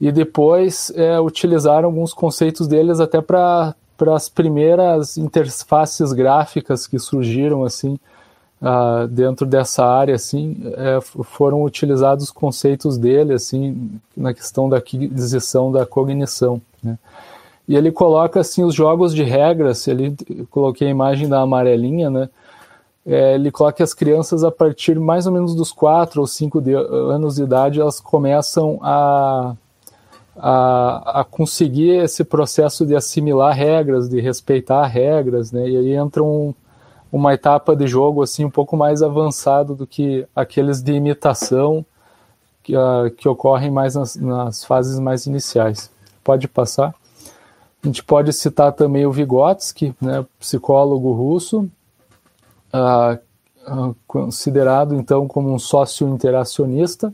[0.00, 6.98] e depois é, utilizaram alguns conceitos deles até para para as primeiras interfaces gráficas que
[6.98, 7.98] surgiram assim
[8.60, 15.72] uh, dentro dessa área assim é, foram utilizados conceitos dele assim na questão da aquisição
[15.72, 16.98] da cognição né?
[17.66, 20.14] e ele coloca assim os jogos de regras ele
[20.50, 22.28] coloquei a imagem da amarelinha né
[23.06, 26.62] é, ele coloca que as crianças a partir mais ou menos dos 4 ou 5
[27.12, 29.54] anos de idade elas começam a
[30.38, 35.68] a, a, conseguir esse processo de assimilar regras, de respeitar regras, né?
[35.68, 36.54] E aí entra um,
[37.10, 41.84] uma etapa de jogo assim um pouco mais avançado do que aqueles de imitação
[42.62, 45.90] que, uh, que ocorrem mais nas, nas, fases mais iniciais.
[46.22, 46.94] Pode passar.
[47.82, 51.70] A gente pode citar também o Vygotsky, né, psicólogo russo,
[52.74, 57.12] uh, considerado então como um sócio interacionista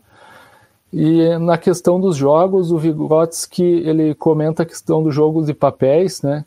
[0.93, 6.21] e na questão dos jogos, o Vygotsky ele comenta a questão dos jogos de papéis,
[6.21, 6.45] né?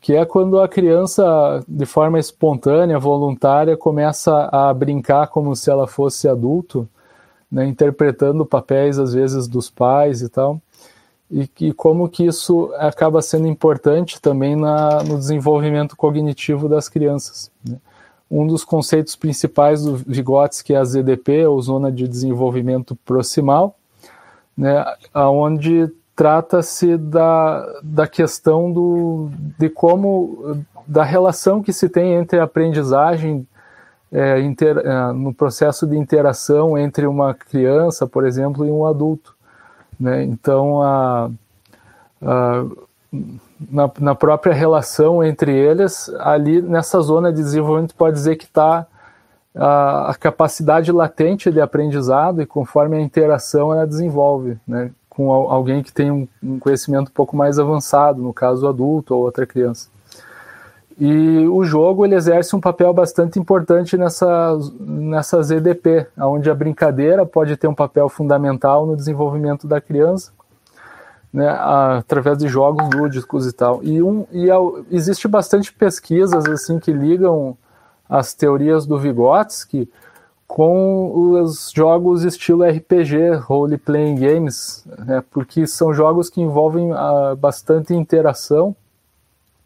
[0.00, 5.86] Que é quando a criança, de forma espontânea, voluntária, começa a brincar como se ela
[5.86, 6.88] fosse adulto,
[7.50, 7.66] né?
[7.66, 10.60] interpretando papéis às vezes dos pais e tal.
[11.30, 17.50] e, e como que isso acaba sendo importante também na, no desenvolvimento cognitivo das crianças.
[17.66, 17.76] Né?
[18.30, 23.76] Um dos conceitos principais do Vygotsky é a ZDP, ou Zona de Desenvolvimento Proximal,
[24.56, 24.84] né,
[25.14, 32.44] onde trata-se da, da questão do, de como, da relação que se tem entre a
[32.44, 33.46] aprendizagem
[34.12, 39.34] é, inter, é, no processo de interação entre uma criança, por exemplo, e um adulto.
[39.98, 40.22] Né?
[40.22, 41.30] Então, a,
[42.22, 42.64] a,
[43.70, 48.86] na, na, própria relação entre eles, ali nessa zona de desenvolvimento, pode dizer que está
[49.54, 54.90] a, a, capacidade latente de aprendizado e conforme a interação ela desenvolve, né?
[55.08, 59.22] com alguém que tem um, um conhecimento um pouco mais avançado, no caso adulto ou
[59.22, 59.88] outra criança.
[60.98, 67.26] E o jogo ele exerce um papel bastante importante nessa, nessa ZDP, onde a brincadeira
[67.26, 70.32] pode ter um papel fundamental no desenvolvimento da criança,
[71.32, 73.82] né, através de jogos lúdicos e tal.
[73.82, 74.48] E, um, e
[74.90, 77.56] existe bastante pesquisas assim que ligam
[78.08, 79.90] as teorias do Vygotsky
[80.46, 87.34] com os jogos estilo RPG, role playing games, né, porque são jogos que envolvem uh,
[87.36, 88.76] bastante interação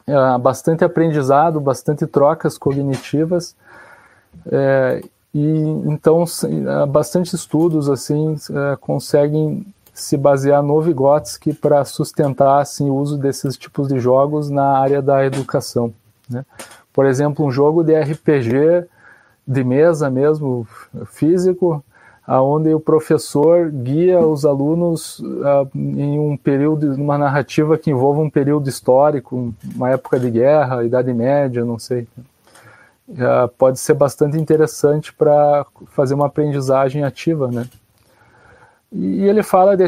[0.09, 3.55] é, bastante aprendizado, bastante trocas cognitivas,
[4.51, 5.03] é,
[5.35, 5.47] e
[5.85, 8.35] então é, bastante estudos assim
[8.81, 14.79] conseguem se basear no Vygotsky para sustentar assim, o uso desses tipos de jogos na
[14.79, 15.93] área da educação.
[16.31, 16.43] Né?
[16.99, 18.85] Por exemplo, um jogo de RPG
[19.47, 20.67] de mesa mesmo,
[21.07, 21.81] físico,
[22.27, 28.29] aonde o professor guia os alunos uh, em um período, numa narrativa que envolva um
[28.29, 32.09] período histórico, uma época de guerra, Idade Média, não sei.
[33.09, 37.65] Uh, pode ser bastante interessante para fazer uma aprendizagem ativa, né?
[38.91, 39.85] E ele fala de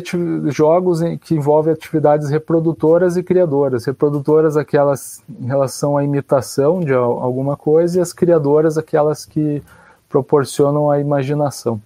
[0.51, 3.87] jogos em, que envolvem atividades reprodutoras e criadoras.
[3.87, 9.63] Reprodutoras, aquelas em relação à imitação de alguma coisa, e as criadoras, aquelas que
[10.09, 11.81] proporcionam a imaginação.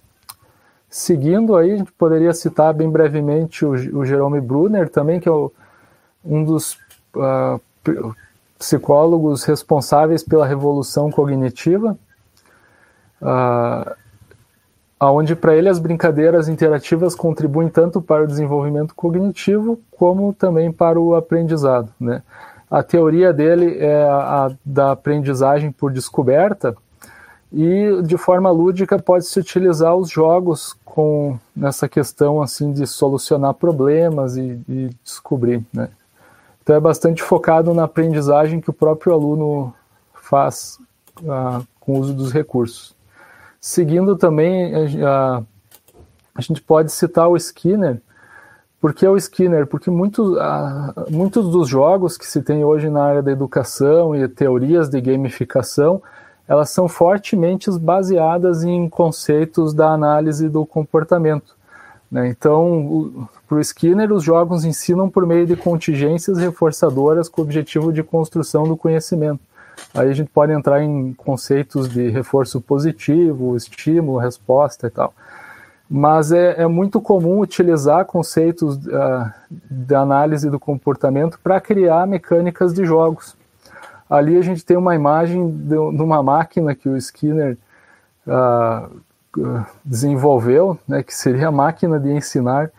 [0.89, 5.31] Seguindo aí, a gente poderia citar bem brevemente o, o Jerome Brunner também, que é
[5.31, 5.51] o,
[6.23, 6.77] um dos
[7.15, 7.61] uh,
[8.57, 11.97] psicólogos responsáveis pela revolução cognitiva,
[13.21, 13.95] uh,
[14.99, 20.99] onde para ele as brincadeiras interativas contribuem tanto para o desenvolvimento cognitivo como também para
[20.99, 21.91] o aprendizado.
[21.99, 22.23] Né?
[22.69, 26.75] A teoria dele é a, da aprendizagem por descoberta,
[27.51, 34.35] e de forma lúdica pode-se utilizar os jogos com nessa questão assim de solucionar problemas
[34.35, 35.89] e, e descobrir, né?
[36.61, 39.71] Então é bastante focado na aprendizagem que o próprio aluno
[40.13, 40.79] faz
[41.21, 42.94] uh, com o uso dos recursos.
[43.67, 45.43] Seguindo também, uh,
[46.35, 47.99] a gente pode citar o Skinner.
[48.79, 49.65] Por que o Skinner?
[49.65, 54.27] Porque muitos, uh, muitos dos jogos que se tem hoje na área da educação e
[54.27, 55.99] teorias de gamificação
[56.47, 61.55] elas são fortemente baseadas em conceitos da análise do comportamento.
[62.11, 62.27] Né?
[62.27, 67.91] Então, para o Skinner, os jogos ensinam por meio de contingências reforçadoras com o objetivo
[67.91, 69.41] de construção do conhecimento.
[69.93, 75.13] Aí a gente pode entrar em conceitos de reforço positivo, estímulo, resposta e tal.
[75.89, 82.73] Mas é, é muito comum utilizar conceitos uh, de análise do comportamento para criar mecânicas
[82.73, 83.37] de jogos.
[84.09, 87.57] Ali a gente tem uma imagem de, uma máquina que o Skinner
[88.27, 89.01] uh,
[89.83, 92.71] desenvolveu, né, que seria a máquina de ensinar,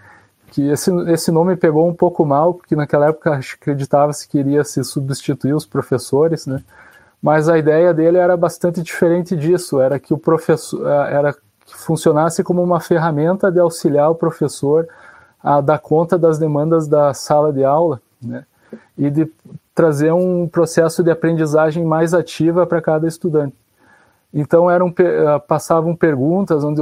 [0.50, 4.82] que esse, esse nome pegou um pouco mal, porque naquela época acreditava-se que iria se
[4.84, 6.62] substituir os professores, né,
[7.26, 12.44] mas a ideia dele era bastante diferente disso, era que o professor era que funcionasse
[12.44, 14.86] como uma ferramenta de auxiliar o professor
[15.42, 18.44] a dar conta das demandas da sala de aula, né?
[18.96, 19.28] E de
[19.74, 23.56] trazer um processo de aprendizagem mais ativa para cada estudante.
[24.32, 26.80] Então eram eh, passavam perguntas onde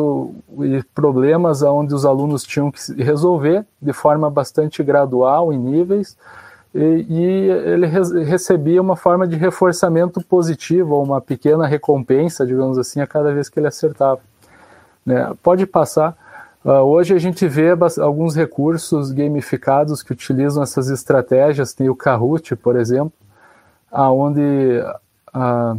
[0.60, 6.18] e problemas onde os alunos tinham que resolver de forma bastante gradual em níveis
[6.74, 7.86] e, ele
[8.24, 13.48] recebia uma forma de reforçamento positivo ou uma pequena recompensa, digamos assim, a cada vez
[13.48, 14.20] que ele acertava.
[15.06, 15.32] Né?
[15.42, 16.16] Pode passar.
[16.64, 17.68] Uh, hoje a gente vê
[18.00, 23.12] alguns recursos gamificados que utilizam essas estratégias, tem o Kahoot, por exemplo,
[23.92, 24.80] aonde
[25.34, 25.78] uh,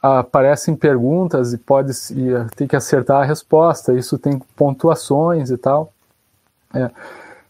[0.00, 3.92] aparecem perguntas e pode e tem que acertar a resposta.
[3.92, 5.92] Isso tem pontuações e tal.
[6.72, 6.90] É.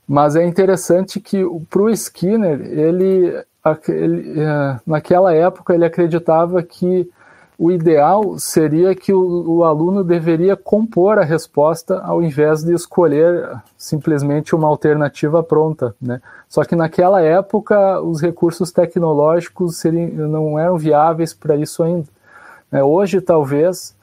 [0.08, 3.42] Mas é interessante que para o Skinner ele,
[3.88, 7.10] ele, é, naquela época ele acreditava que
[7.58, 13.50] o ideal seria que o, o, aluno deveria compor a resposta ao invés de escolher
[13.78, 16.20] simplesmente uma alternativa pronta, né?
[16.48, 22.06] Só que naquela época os recursos tecnológicos seriam, não eram viáveis para isso ainda.
[22.70, 22.82] Né?
[22.82, 23.96] Hoje, talvez,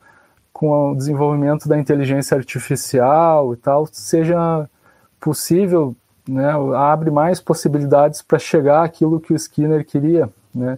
[0.51, 4.67] com o desenvolvimento da inteligência artificial e tal, seja
[5.23, 5.95] possível,
[6.27, 6.51] né?
[6.75, 10.77] abre mais possibilidades para chegar àquilo que o Skinner queria, né?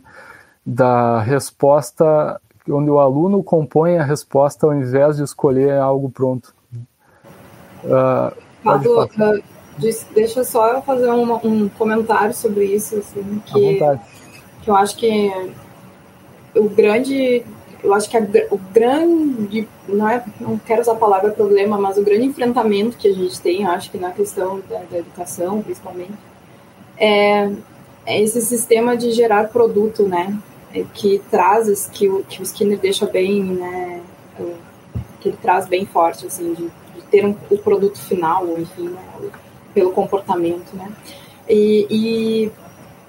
[0.64, 2.40] da resposta
[2.70, 6.54] onde o aluno compõe a resposta ao invés de escolher algo pronto.
[7.84, 9.44] Uh, Pablo, uh,
[10.14, 13.80] deixa só eu fazer um, um comentário sobre isso, assim, que,
[14.64, 15.32] que eu acho que
[16.56, 17.46] o grande,
[17.86, 18.22] eu acho que a,
[18.52, 23.08] o grande, não é, não quero usar a palavra problema, mas o grande enfrentamento que
[23.08, 26.14] a gente tem, acho que na questão da, da educação, principalmente,
[26.98, 27.52] é,
[28.06, 30.38] é esse sistema de gerar produto, né?
[30.84, 34.02] que traz, que o, que o Skinner deixa bem, né,
[35.22, 39.02] que ele traz bem forte, assim, de, de ter um, o produto final, enfim, né,
[39.74, 40.92] pelo comportamento, né,
[41.48, 42.52] e, e,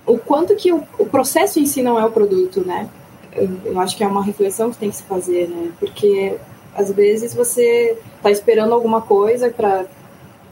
[0.07, 2.89] o quanto que o, o, processo em si não é o produto, né,
[3.37, 6.37] eu, acho que é uma reflexão que tem que se fazer, né, porque
[6.74, 9.87] às vezes você está esperando alguma coisa para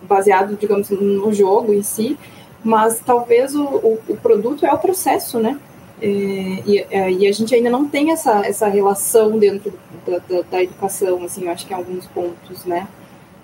[0.03, 2.19] baseado, digamos, no jogo em si,
[2.63, 5.59] mas talvez o, o, o produto é o processo, né?
[6.01, 9.73] É, e, é, e, a gente ainda não tem essa, essa relação dentro
[10.07, 12.89] da, da, da educação, assim, eu acho que em alguns pontos, né?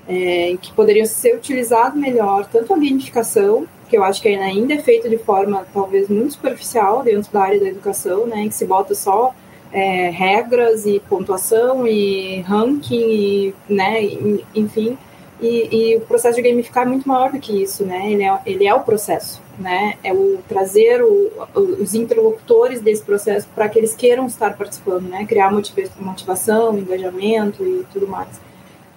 [0.08, 4.78] É, que poderiam ser utilizado melhor, tanto a gamificação, que eu acho que ainda é
[4.78, 8.44] feita de forma talvez muito superficial dentro da área da educação, né?
[8.44, 9.34] Que se bota só
[9.72, 14.02] é, regras e pontuação e ranking, e, né?
[14.02, 14.96] E, enfim,
[15.40, 18.12] e, e, o processo de gamificar é muito maior do que isso, né?
[18.12, 19.96] Ele é, ele é o processo, né?
[20.04, 25.26] É o trazer o, os interlocutores desse processo para que eles queiram estar participando, né?
[25.26, 28.40] Criar motivação, engajamento e tudo mais.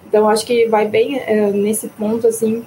[0.08, 2.64] Então, acho que vai bem é, nesse ponto, assim,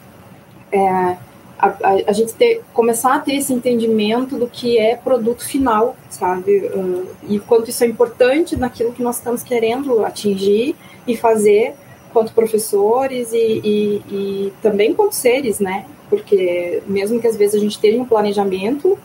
[0.72, 1.16] é,
[1.58, 5.96] a, a, a, gente ter, começar a ter esse entendimento do que é produto final,
[6.10, 6.58] sabe?
[6.58, 10.76] Uh, e quanto isso é importante naquilo que nós estamos querendo atingir
[11.06, 11.74] e fazer
[12.12, 15.86] quanto professores e, e, e também quanto seres, né?
[16.08, 18.98] Porque mesmo que às vezes a gente tenha um planejamento,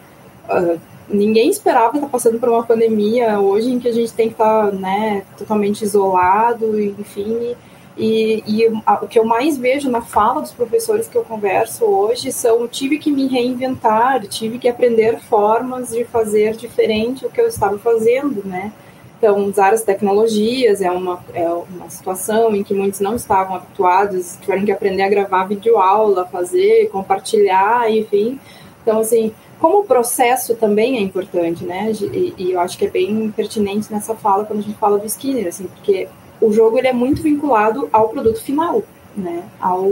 [0.49, 0.79] uh,
[1.09, 4.71] ninguém esperava estar passando por uma pandemia hoje em que a gente tem que estar
[4.71, 7.31] né, totalmente isolado, enfim.
[7.41, 7.57] E,
[7.97, 8.67] e
[9.01, 12.97] o que eu mais vejo na fala dos professores que eu converso hoje são: tive
[12.97, 18.45] que me reinventar, tive que aprender formas de fazer diferente o que eu estava fazendo,
[18.45, 18.71] né?
[19.17, 24.35] Então, usar as tecnologias é uma, é uma situação em que muitos não estavam habituados,
[24.41, 28.39] tiveram que aprender a gravar videoaula, fazer, compartilhar, enfim.
[28.81, 31.91] Então, assim, como o processo também é importante, né?
[31.91, 35.05] E, e, eu acho que é bem pertinente nessa fala quando a gente fala do
[35.05, 36.07] Skinner, assim, porque
[36.41, 38.83] o jogo ele é muito vinculado ao produto final,
[39.15, 39.43] né?
[39.59, 39.87] Ao,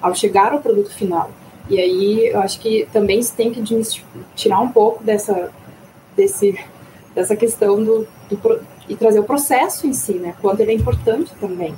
[0.00, 1.30] ao chegar ao produto final.
[1.68, 3.62] E aí eu acho que também se tem que
[4.36, 5.50] tirar um pouco dessa,
[6.16, 6.54] desse
[7.16, 10.34] dessa questão do, do, e trazer o processo em si, né?
[10.40, 11.74] Quanto ele é importante também.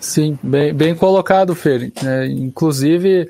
[0.00, 1.92] Sim, bem, bem colocado, Fer.
[2.06, 3.28] É, inclusive,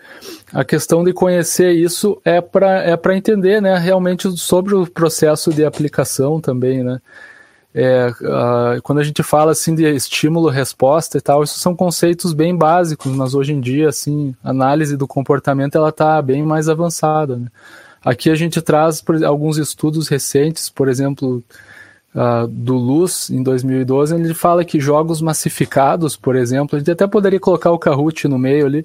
[0.53, 5.65] a questão de conhecer isso é para é entender né, realmente sobre o processo de
[5.65, 7.01] aplicação também, né?
[7.81, 12.57] É, uh, quando a gente fala assim de estímulo-resposta e tal, isso são conceitos bem
[12.57, 17.37] básicos, mas hoje em dia, assim, análise do comportamento ela está bem mais avançada.
[17.37, 17.47] Né?
[18.05, 21.41] Aqui a gente traz por, alguns estudos recentes, por exemplo,
[22.17, 27.07] uh, do Luz, em 2012, ele fala que jogos massificados, por exemplo, a gente até
[27.07, 28.85] poderia colocar o Kahoot no meio ali,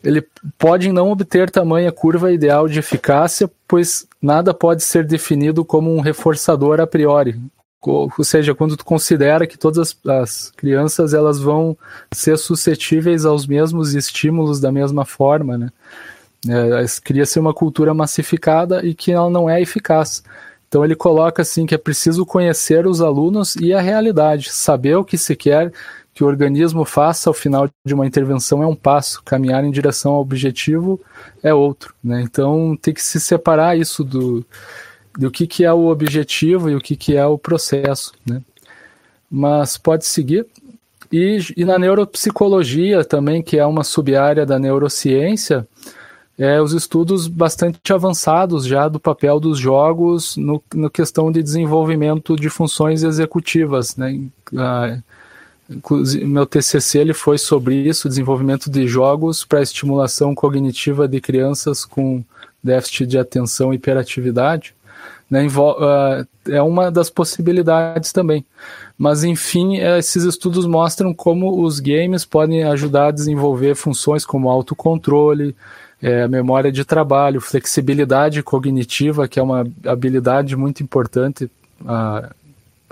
[0.00, 0.24] ele
[0.56, 5.98] pode não obter tamanha curva ideal de eficácia, pois nada pode ser definido como um
[5.98, 7.36] reforçador a priori.
[7.80, 11.76] Ou seja, quando tu considera que todas as, as crianças elas vão
[12.12, 15.70] ser suscetíveis aos mesmos estímulos da mesma forma, né?
[16.46, 20.22] É, Cria-se uma cultura massificada e que ela não é eficaz.
[20.68, 25.04] Então ele coloca assim que é preciso conhecer os alunos e a realidade, saber o
[25.04, 25.72] que se quer
[26.18, 30.14] que o organismo faça ao final de uma intervenção é um passo, caminhar em direção
[30.14, 31.00] ao objetivo
[31.44, 31.94] é outro.
[32.02, 32.22] Né?
[32.22, 34.44] Então tem que se separar isso do,
[35.18, 38.12] do que, que é o objetivo e o que, que é o processo.
[38.24, 38.40] Né?
[39.28, 40.46] Mas pode seguir.
[41.10, 45.66] E, e na neuropsicologia também, que é uma sub-área da neurociência,
[46.38, 52.36] é, os estudos bastante avançados já do papel dos jogos no, no questão de desenvolvimento
[52.36, 53.96] de funções executivas.
[53.96, 54.20] Né?
[55.68, 61.84] Inclusive, meu TCC ele foi sobre isso, desenvolvimento de jogos para estimulação cognitiva de crianças
[61.84, 62.22] com
[62.62, 64.77] déficit de atenção e hiperatividade.
[65.30, 68.44] Né, uh, é uma das possibilidades também.
[68.96, 75.54] Mas, enfim, esses estudos mostram como os games podem ajudar a desenvolver funções como autocontrole,
[76.02, 81.50] é, memória de trabalho, flexibilidade cognitiva, que é uma habilidade muito importante
[81.82, 82.34] uh,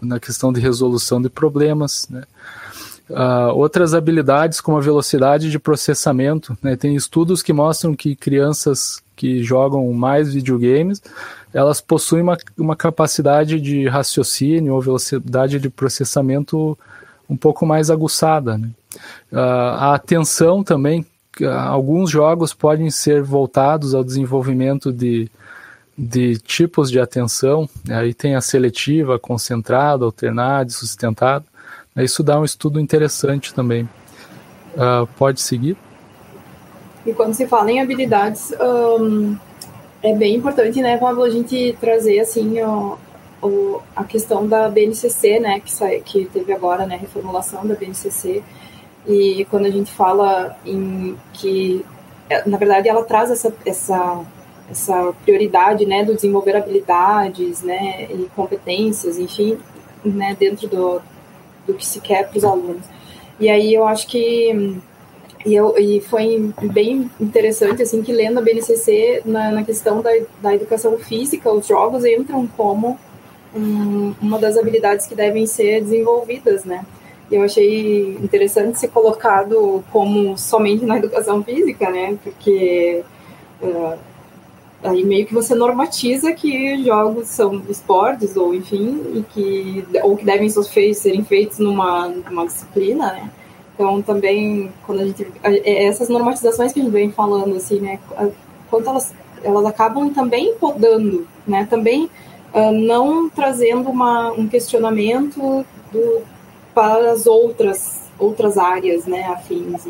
[0.02, 2.08] na questão de resolução de problemas.
[2.10, 2.24] Né?
[3.08, 6.74] Uh, outras habilidades, como a velocidade de processamento, né?
[6.76, 11.02] tem estudos que mostram que crianças que jogam mais videogames,
[11.52, 16.78] elas possuem uma, uma capacidade de raciocínio ou velocidade de processamento
[17.28, 18.58] um pouco mais aguçada.
[18.58, 18.68] Né?
[19.32, 21.04] Uh, a atenção também,
[21.66, 25.30] alguns jogos podem ser voltados ao desenvolvimento de,
[25.96, 31.44] de tipos de atenção, aí tem a seletiva, concentrada, alternada, sustentada.
[31.96, 33.88] Isso dá um estudo interessante também.
[34.74, 35.76] Uh, pode seguir?
[37.06, 39.36] E quando se fala em habilidades, um,
[40.02, 42.98] é bem importante, né, Pablo, a gente trazer, assim, o,
[43.40, 48.42] o, a questão da BNCC, né, que, sai, que teve agora, né, reformulação da BNCC,
[49.06, 51.84] e quando a gente fala em que,
[52.28, 54.24] é, na verdade, ela traz essa, essa,
[54.68, 59.58] essa prioridade, né, do desenvolver habilidades, né, e competências, enfim,
[60.04, 61.00] né, dentro do,
[61.68, 62.84] do que se quer para os alunos.
[63.38, 64.80] E aí eu acho que
[65.46, 70.10] e, eu, e foi bem interessante, assim, que lendo a BNCC, na, na questão da,
[70.42, 72.98] da educação física, os jogos entram como
[73.54, 76.84] um, uma das habilidades que devem ser desenvolvidas, né?
[77.30, 82.18] Eu achei interessante ser colocado como somente na educação física, né?
[82.24, 83.04] Porque
[83.62, 83.98] uh,
[84.82, 90.24] aí meio que você normatiza que jogos são esportes, ou enfim, e que, ou que
[90.24, 93.30] devem ser feitos, serem feitos numa, numa disciplina, né?
[93.76, 95.26] Então, também, quando a gente.
[95.42, 98.00] É, essas normatizações que a gente vem falando, assim, né?
[98.70, 99.14] Quanto elas,
[99.44, 101.66] elas acabam também podando, né?
[101.68, 102.10] Também
[102.54, 106.22] uh, não trazendo uma, um questionamento do,
[106.74, 109.24] para as outras, outras áreas, né?
[109.26, 109.86] Afins.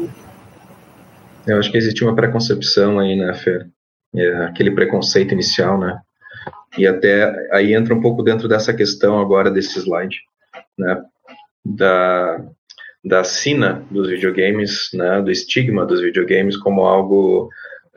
[1.47, 3.71] Eu acho que existe uma preconcepção aí, né, Fer?
[4.17, 6.01] É, aquele preconceito inicial, né?
[6.77, 10.17] E até aí entra um pouco dentro dessa questão agora desse slide,
[10.77, 11.05] né?
[11.65, 12.45] Da,
[13.07, 17.49] da sina dos videogames, né, do estigma dos videogames como algo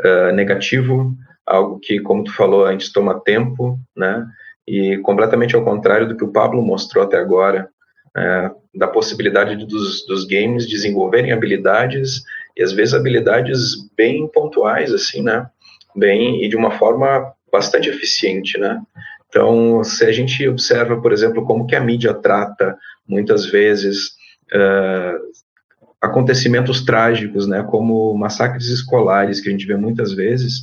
[0.05, 1.15] uh, negativo,
[1.47, 4.23] algo que, como tu falou antes, toma tempo, né,
[4.67, 7.67] e completamente ao contrário do que o Pablo mostrou até agora,
[8.15, 12.21] é, da possibilidade dos, dos games desenvolverem habilidades,
[12.55, 15.47] e às vezes habilidades bem pontuais, assim, né,
[15.95, 18.79] bem, e de uma forma bastante eficiente, né,
[19.27, 22.75] então, se a gente observa, por exemplo, como que a mídia trata,
[23.07, 24.18] muitas vezes,
[24.53, 25.19] uh,
[26.01, 30.59] acontecimentos trágicos, né, como massacres escolares, que a gente vê muitas vezes,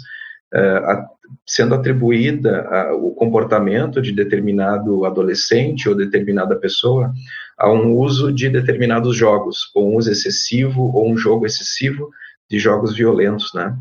[0.54, 1.06] uh, a,
[1.46, 7.12] sendo atribuída a, o comportamento de determinado adolescente ou determinada pessoa
[7.58, 12.10] a um uso de determinados jogos, ou um uso excessivo, ou um jogo excessivo
[12.50, 13.76] de jogos violentos, né.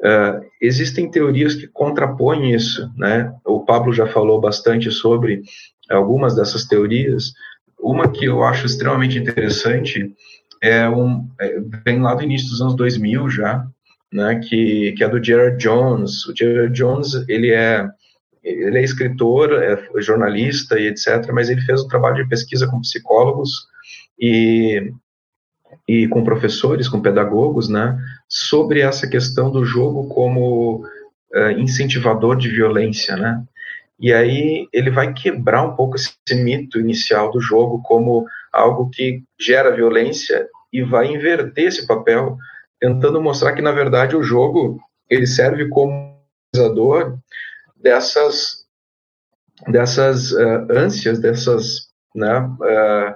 [0.00, 3.34] Uh, existem teorias que contrapõem isso, né?
[3.44, 5.42] O Pablo já falou bastante sobre
[5.90, 7.32] algumas dessas teorias,
[7.80, 10.14] uma que eu acho extremamente interessante
[10.62, 13.66] é um é, vem lá do início dos anos 2000 já,
[14.12, 16.26] né, que, que é do Gerard Jones.
[16.26, 17.88] O Gerard Jones, ele é
[18.42, 22.80] ele é escritor, é jornalista e etc, mas ele fez um trabalho de pesquisa com
[22.80, 23.50] psicólogos
[24.18, 24.92] e
[25.86, 27.98] e com professores, com pedagogos, né,
[28.28, 30.82] sobre essa questão do jogo como
[31.34, 33.42] uh, incentivador de violência, né?
[34.00, 39.22] E aí ele vai quebrar um pouco esse mito inicial do jogo como algo que
[39.40, 42.36] gera violência e vai inverter esse papel,
[42.80, 44.78] tentando mostrar que na verdade o jogo
[45.10, 46.18] ele serve como
[46.52, 47.18] catalisador
[47.76, 48.66] dessas
[49.68, 53.14] dessas uh, ânsias, dessas né, uh,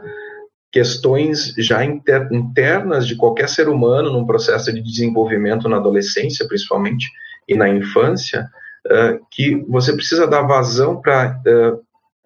[0.73, 7.09] questões já inter, internas de qualquer ser humano num processo de desenvolvimento na adolescência, principalmente,
[7.47, 8.49] e na infância,
[9.31, 11.81] que você precisa dar vazão para uh,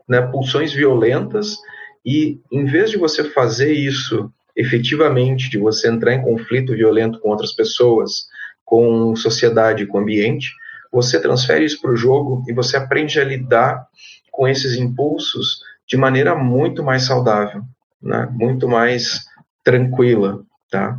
[0.09, 1.57] né, pulsões violentas
[2.05, 7.29] e, em vez de você fazer isso efetivamente, de você entrar em conflito violento com
[7.29, 8.27] outras pessoas,
[8.65, 10.51] com sociedade, com ambiente,
[10.91, 13.87] você transfere isso para o jogo e você aprende a lidar
[14.31, 17.63] com esses impulsos de maneira muito mais saudável,
[18.03, 18.29] né?
[18.33, 19.27] muito mais
[19.63, 20.99] tranquila, tá?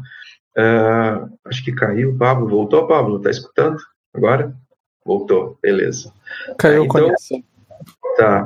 [0.57, 2.49] Uh, acho que caiu, Pablo.
[2.49, 3.19] Voltou, Pablo?
[3.21, 3.77] Tá escutando
[4.13, 4.55] agora?
[5.07, 6.11] Voltou, beleza.
[6.57, 7.41] Caiu então, conexão.
[8.17, 8.45] Tá.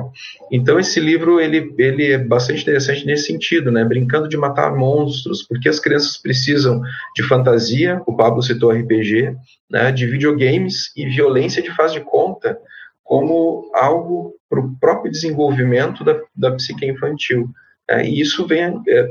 [0.50, 3.84] Então esse livro ele, ele é bastante interessante nesse sentido, né?
[3.84, 6.80] Brincando de matar monstros, porque as crianças precisam
[7.16, 9.34] de fantasia, o Pablo citou RPG,
[9.68, 9.90] né?
[9.90, 12.56] De videogames e violência de faz de conta,
[13.02, 17.48] como algo para o próprio desenvolvimento da, da psique infantil.
[17.88, 18.04] Né?
[18.06, 19.08] E isso vem, é,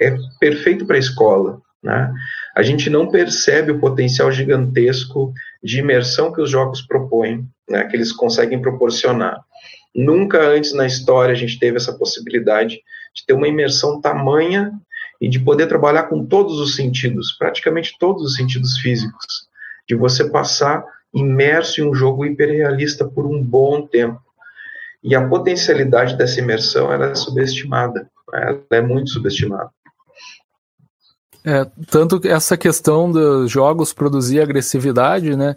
[0.00, 1.60] é perfeito para a escola.
[1.82, 2.12] Né?
[2.54, 5.32] A gente não percebe o potencial gigantesco
[5.62, 7.84] de imersão que os jogos propõem, né?
[7.84, 9.40] que eles conseguem proporcionar.
[9.94, 12.80] Nunca antes na história a gente teve essa possibilidade
[13.14, 14.72] de ter uma imersão tamanha
[15.20, 19.46] e de poder trabalhar com todos os sentidos, praticamente todos os sentidos físicos,
[19.88, 20.84] de você passar
[21.14, 24.20] imerso em um jogo hiperrealista por um bom tempo.
[25.02, 29.70] E a potencialidade dessa imersão ela é subestimada, ela é muito subestimada.
[31.44, 35.56] É, tanto que essa questão dos jogos produzir agressividade, né?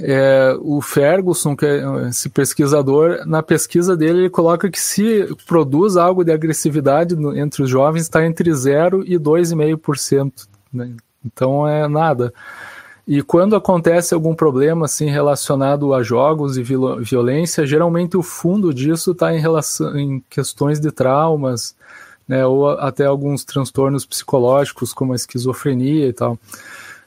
[0.00, 5.96] É, o Ferguson, que é esse pesquisador, na pesquisa dele ele coloca que se produz
[5.96, 10.48] algo de agressividade no, entre os jovens está entre 0 e 2,5%.
[10.72, 10.94] Né?
[11.24, 12.32] Então é nada.
[13.06, 19.10] E quando acontece algum problema assim relacionado a jogos e violência, geralmente o fundo disso
[19.10, 21.76] está em relação em questões de traumas,
[22.32, 26.38] né, ou até alguns transtornos psicológicos como a esquizofrenia e tal.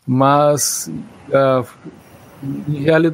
[0.05, 0.88] Mas
[1.30, 1.65] uh,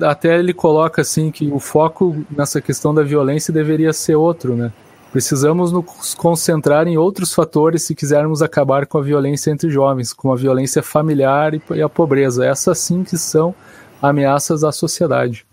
[0.06, 4.74] até ele coloca assim que o foco nessa questão da violência deveria ser outro, né?
[5.14, 10.34] Precisamos nos concentrar em outros fatores se quisermos acabar com a violência entre jovens, como
[10.34, 12.46] a violência familiar e a pobreza.
[12.46, 13.56] Essas sim que são
[14.02, 15.46] ameaças à sociedade,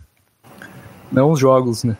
[1.12, 1.96] não os jogos, né?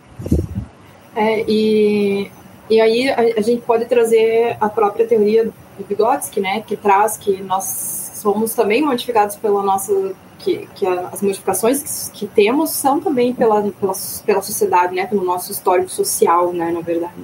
[1.14, 2.28] É, e,
[2.70, 7.16] e aí a, a gente pode trazer a própria teoria do Vygotsky, né, que traz
[7.16, 13.00] que nós somos também modificados pela nossa que, que as modificações que, que, temos são
[13.00, 13.92] também pela, pela,
[14.24, 17.14] pela sociedade, né, pelo nosso histórico social, né, na verdade.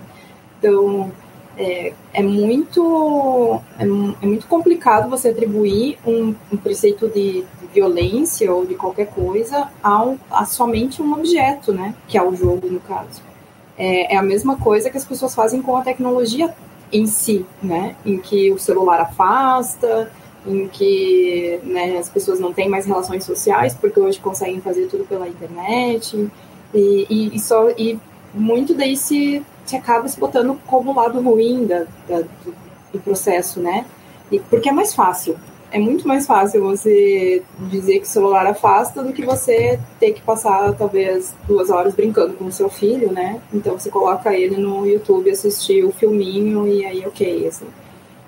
[0.59, 1.13] Então,
[1.57, 8.53] é, é muito é, é, muito complicado você atribuir um, um preceito de, de, violência
[8.53, 11.95] ou de qualquer coisa a, a, somente um objeto, né?
[12.07, 13.21] Que é o jogo, no caso.
[13.77, 16.55] É, é, a mesma coisa que as pessoas fazem com a tecnologia
[16.93, 17.97] em si, né?
[18.07, 20.11] Em que o celular afasta,
[20.47, 25.05] em que né, as pessoas não têm mais relações sociais porque hoje conseguem fazer tudo
[25.05, 26.31] pela internet
[26.73, 27.99] e, e, e só e
[28.35, 32.55] muito daí se se acaba se botando como lado ruim da, da do,
[32.93, 33.87] do, processo, né?
[34.31, 35.37] E, porque é mais fácil.
[35.71, 40.23] É muito mais fácil você dizer que o celular afasta do que você ter que
[40.23, 43.41] passar, talvez, duas horas brincando com o seu filho, né?
[43.53, 47.67] Então você coloca ele no YouTube, assistir o filminho e aí ok, assim.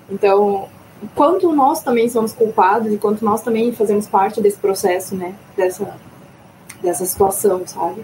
[0.09, 0.67] Então,
[1.15, 5.33] quanto nós também somos culpados e quanto nós também fazemos parte desse processo, né?
[5.55, 5.95] Dessa,
[6.81, 8.03] dessa situação, sabe?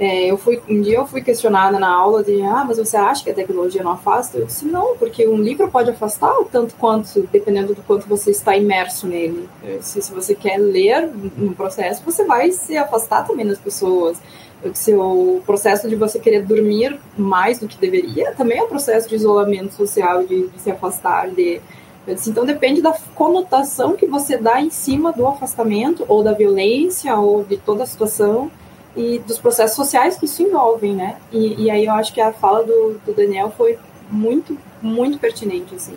[0.00, 3.22] É, eu fui, um dia eu fui questionada na aula de, ah, mas você acha
[3.22, 4.38] que a tecnologia não afasta?
[4.38, 8.56] Eu disse, não, porque um livro pode afastar tanto quanto, dependendo do quanto você está
[8.56, 9.46] imerso nele.
[9.82, 14.16] Se, se você quer ler no processo, você vai se afastar também das pessoas.
[14.62, 18.68] Eu disse, o processo de você querer dormir mais do que deveria também é um
[18.68, 21.60] processo de isolamento social, de, de se afastar de...
[22.06, 27.14] Disse, então depende da conotação que você dá em cima do afastamento, ou da violência,
[27.14, 28.50] ou de toda a situação
[28.96, 31.16] e dos processos sociais que isso envolvem, né?
[31.32, 33.78] E, e aí eu acho que a fala do, do Daniel foi
[34.10, 35.96] muito, muito pertinente, assim.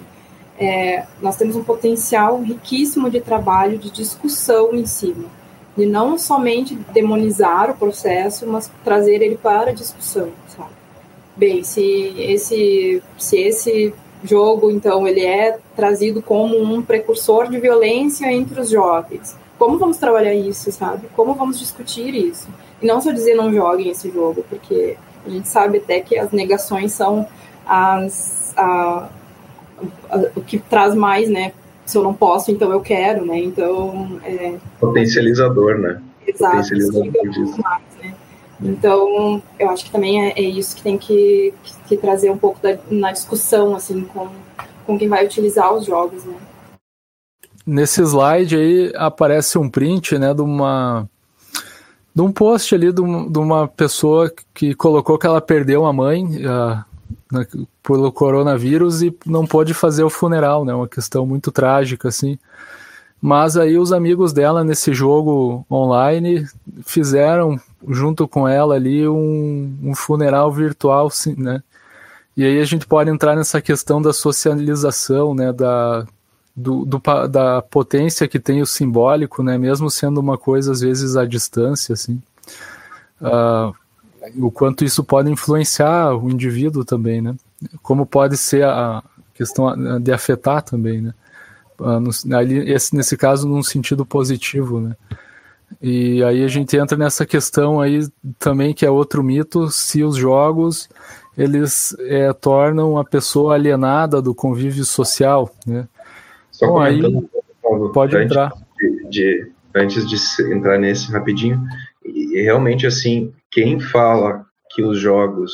[0.60, 5.26] É, nós temos um potencial riquíssimo de trabalho, de discussão em cima,
[5.76, 10.70] de não somente demonizar o processo, mas trazer ele para a discussão, sabe?
[11.36, 18.32] Bem, se esse, se esse jogo, então, ele é trazido como um precursor de violência
[18.32, 21.08] entre os jovens, como vamos trabalhar isso, sabe?
[21.16, 22.48] Como vamos discutir isso?
[22.84, 26.32] E não só dizer não joguem esse jogo, porque a gente sabe até que as
[26.32, 27.26] negações são
[27.66, 29.10] as, a,
[30.10, 31.54] a, o que traz mais, né?
[31.86, 33.40] Se eu não posso, então eu quero, né?
[33.40, 34.20] Então.
[34.26, 34.58] É...
[34.82, 36.02] Potencializador, né?
[36.28, 36.58] Exato.
[36.58, 37.62] Potencializador disso.
[37.62, 38.14] Mais, né?
[38.62, 42.38] Então, eu acho que também é, é isso que tem que, que, que trazer um
[42.38, 44.28] pouco da, na discussão, assim, com,
[44.86, 46.36] com quem vai utilizar os jogos, né?
[47.66, 51.10] Nesse slide aí aparece um print, né, de uma
[52.16, 57.68] de um post ali de, uma pessoa que colocou que ela perdeu a mãe uh,
[57.82, 60.74] pelo coronavírus e não pôde fazer o funeral, né?
[60.74, 62.38] Uma questão muito trágica, assim.
[63.20, 66.46] Mas aí os amigos dela nesse jogo online
[66.86, 67.60] fizeram
[67.90, 71.64] junto com ela ali um, um funeral virtual, sim, né?
[72.36, 75.54] E aí a gente pode entrar nessa questão da socialização, né?
[75.54, 76.06] Da,
[76.56, 81.16] do, do, da potência que tem o simbólico, né, mesmo sendo uma coisa às vezes
[81.16, 82.22] à distância, assim,
[83.22, 83.74] uh,
[84.38, 87.36] o quanto isso pode influenciar o indivíduo também, né,
[87.82, 91.14] como pode ser a questão de afetar também, né,
[91.80, 94.96] uh, no, ali, esse, nesse caso num sentido positivo, né,
[95.82, 100.16] E aí a gente entra nessa questão aí também que é outro mito, se os
[100.16, 100.88] jogos
[101.38, 105.88] eles é, tornam a pessoa alienada do convívio social, né?
[106.64, 107.02] Só Bom, aí
[107.94, 108.54] pode entrar.
[108.78, 110.16] De, de, antes de
[110.54, 111.62] entrar nesse rapidinho,
[112.06, 115.52] e realmente assim, quem fala que os jogos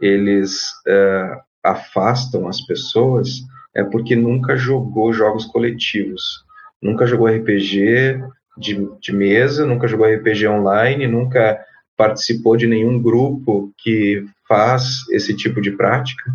[0.00, 3.42] eles é, afastam as pessoas
[3.74, 6.44] é porque nunca jogou jogos coletivos,
[6.82, 8.20] nunca jogou RPG
[8.58, 11.58] de, de mesa, nunca jogou RPG online, nunca
[11.96, 16.30] participou de nenhum grupo que faz esse tipo de prática,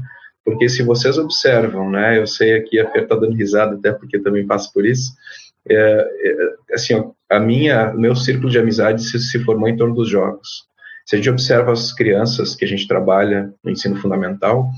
[0.48, 4.18] porque se vocês observam, né, eu sei aqui a Fer está dando risada até porque
[4.18, 5.12] também passa por isso,
[5.70, 9.94] é, é, assim, a minha, o meu círculo de amizade se, se formou em torno
[9.94, 10.66] dos jogos.
[11.06, 14.70] Se a gente observa as crianças que a gente trabalha no ensino fundamental,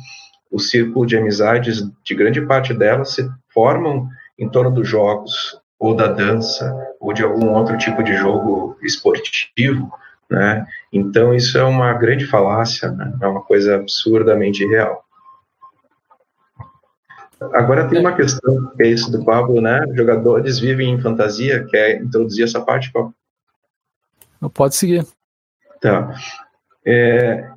[0.51, 4.09] o círculo de amizades, de grande parte delas, se formam
[4.39, 9.93] em torno dos jogos, ou da dança, ou de algum outro tipo de jogo esportivo,
[10.27, 10.65] né?
[10.91, 13.13] Então, isso é uma grande falácia, né?
[13.21, 15.05] é uma coisa absurdamente real.
[17.53, 19.81] Agora tem uma questão, que é isso do Pablo, né?
[19.93, 23.13] Jogadores vivem em fantasia, quer introduzir essa parte, Pablo?
[24.53, 25.05] Pode seguir.
[25.81, 26.13] Tá.
[26.85, 27.49] É,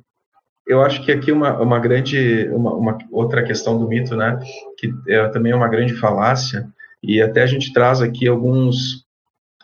[0.65, 4.39] eu acho que aqui uma, uma grande, uma, uma, outra questão do mito, né,
[4.77, 6.67] que é, também é uma grande falácia,
[7.01, 9.05] e até a gente traz aqui alguns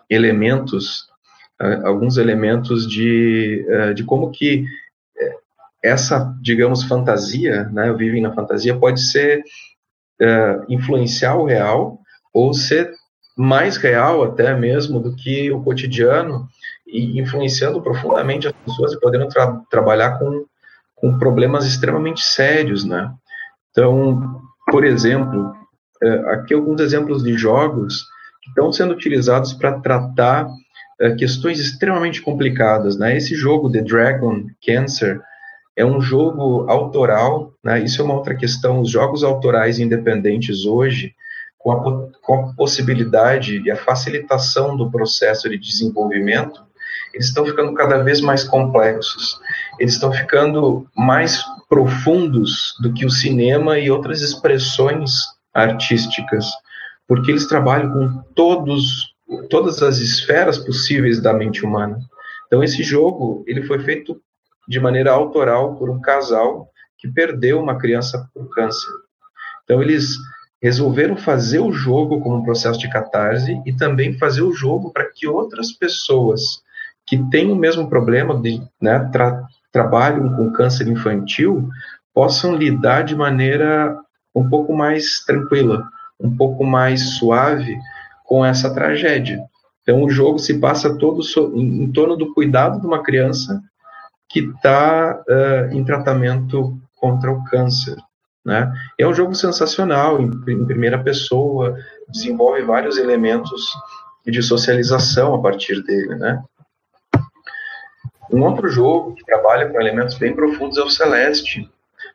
[0.10, 1.08] elementos,
[1.84, 4.66] alguns elementos de, uh, de como que
[5.18, 5.36] é,
[5.84, 9.44] essa, digamos, fantasia, né, vivem na fantasia, pode ser
[10.22, 12.00] uh, influenciar o real
[12.34, 12.92] ou ser
[13.38, 16.48] mais real até mesmo do que o cotidiano
[16.86, 20.46] e influenciando profundamente as pessoas e podendo tra trabalhar com,
[20.96, 23.12] com problemas extremamente sérios, né?
[23.72, 25.54] Então, por exemplo,
[26.02, 28.06] é, aqui alguns exemplos de jogos
[28.42, 30.48] que estão sendo utilizados para tratar
[31.00, 33.16] é, questões extremamente complicadas, né?
[33.16, 35.22] Esse jogo The Dragon Cancer
[35.80, 37.82] é um jogo autoral, né?
[37.82, 38.82] Isso é uma outra questão.
[38.82, 41.16] Os jogos autorais independentes hoje
[41.58, 46.62] com a, com a possibilidade e a facilitação do processo de desenvolvimento,
[47.14, 49.40] eles estão ficando cada vez mais complexos,
[49.80, 55.12] eles estão ficando mais profundos do que o cinema e outras expressões
[55.54, 56.46] artísticas,
[57.08, 59.16] porque eles trabalham com todos
[59.50, 62.00] todas as esferas possíveis da mente humana.
[62.48, 64.20] Então esse jogo, ele foi feito
[64.70, 68.92] de maneira autoral por um casal que perdeu uma criança por câncer.
[69.64, 70.16] Então eles
[70.62, 75.10] resolveram fazer o jogo como um processo de catarse e também fazer o jogo para
[75.12, 76.62] que outras pessoas
[77.08, 81.70] que têm o mesmo problema de né, tra trabalham com câncer infantil
[82.14, 83.98] possam lidar de maneira
[84.36, 85.88] um pouco mais tranquila,
[86.20, 87.78] um pouco mais suave
[88.26, 89.40] com essa tragédia.
[89.82, 91.22] Então o jogo se passa todo
[91.56, 93.62] em, em torno do cuidado de uma criança
[94.30, 97.96] que está uh, em tratamento contra o câncer.
[98.46, 98.72] Né?
[98.98, 101.78] É um jogo sensacional, em, em primeira pessoa,
[102.08, 103.72] desenvolve vários elementos
[104.26, 106.42] de socialização a partir dele, né?
[108.32, 111.70] Um outro jogo que trabalha com elementos bem profundos é o Celeste.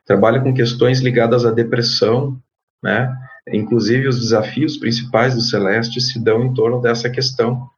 [0.07, 2.39] Trabalha com questões ligadas à depressão,
[2.83, 3.13] né?
[3.49, 7.69] Inclusive os desafios principais do Celeste se dão em torno dessa questão,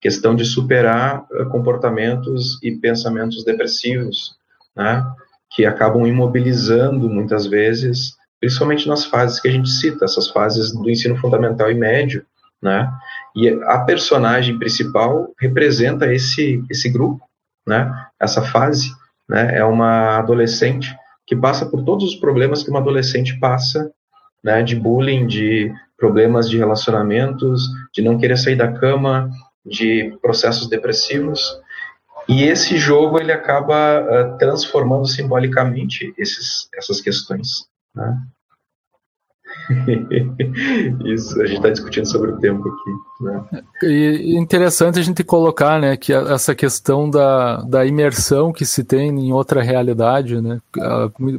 [0.00, 4.36] questão de superar eh, comportamentos e pensamentos depressivos,
[4.76, 5.04] né?
[5.50, 10.90] Que acabam imobilizando muitas vezes, principalmente nas fases que a gente cita, essas fases do
[10.90, 12.24] ensino fundamental e médio,
[12.62, 12.90] né?
[13.34, 17.26] E a personagem principal representa esse esse grupo
[17.66, 17.92] né?
[18.20, 18.90] Essa fase,
[19.28, 19.58] né?
[19.58, 23.90] É uma adolescente que passa por todos os problemas que uma adolescente passa,
[24.42, 24.62] né?
[24.62, 29.30] De bullying, de problemas de relacionamentos, de não querer sair da cama,
[29.66, 31.60] de processos depressivos.
[32.28, 37.66] E esse jogo ele acaba uh, transformando simbolicamente esses, essas questões.
[37.94, 38.18] Né?
[41.04, 43.24] Isso, a gente está discutindo sobre o tempo aqui.
[43.24, 43.62] Né?
[43.82, 49.08] E interessante a gente colocar né, que essa questão da, da imersão que se tem
[49.08, 50.60] em outra realidade né,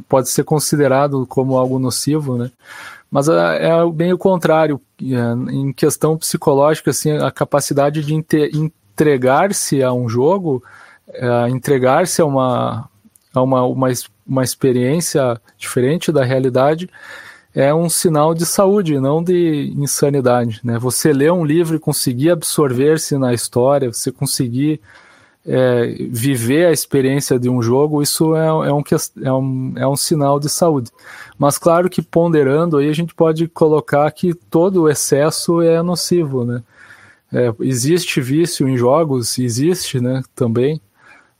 [0.08, 2.50] pode ser considerado como algo nocivo, né?
[3.10, 4.80] Mas é, é bem o contrário.
[5.00, 10.62] É, em questão psicológica, assim, a capacidade de entregar-se a um jogo,
[11.12, 12.88] é, entregar-se a uma,
[13.34, 13.88] a uma, uma,
[14.26, 16.88] uma experiência diferente da realidade
[17.54, 20.60] é um sinal de saúde, não de insanidade.
[20.62, 20.78] Né?
[20.78, 24.80] Você ler um livro e conseguir absorver-se na história, você conseguir
[25.48, 28.82] é, viver a experiência de um jogo, isso é, é, um,
[29.22, 30.90] é, um, é um sinal de saúde.
[31.38, 36.44] Mas claro que ponderando aí a gente pode colocar que todo o excesso é nocivo,
[36.44, 36.62] né?
[37.32, 40.80] É, existe vício em jogos, existe, né, também,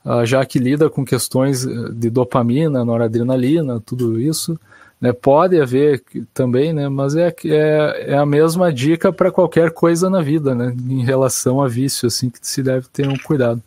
[0.05, 4.59] uh, já que lida com questões eh, de dopamina, noradrenalina, tudo isso.
[5.01, 10.09] Né, pode haver também, né, mas é, é, é a mesma dica para qualquer coisa
[10.11, 13.63] na vida, né, em relação a vício, assim, que se deve ter um cuidado.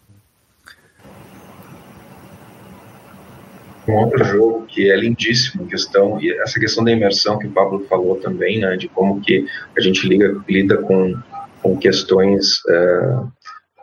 [3.87, 7.85] Um outro jogo que é lindíssimo, questão e essa questão da imersão que o Pablo
[7.89, 11.19] falou também, né, de como que a gente liga, lida com,
[11.61, 13.19] com questões é,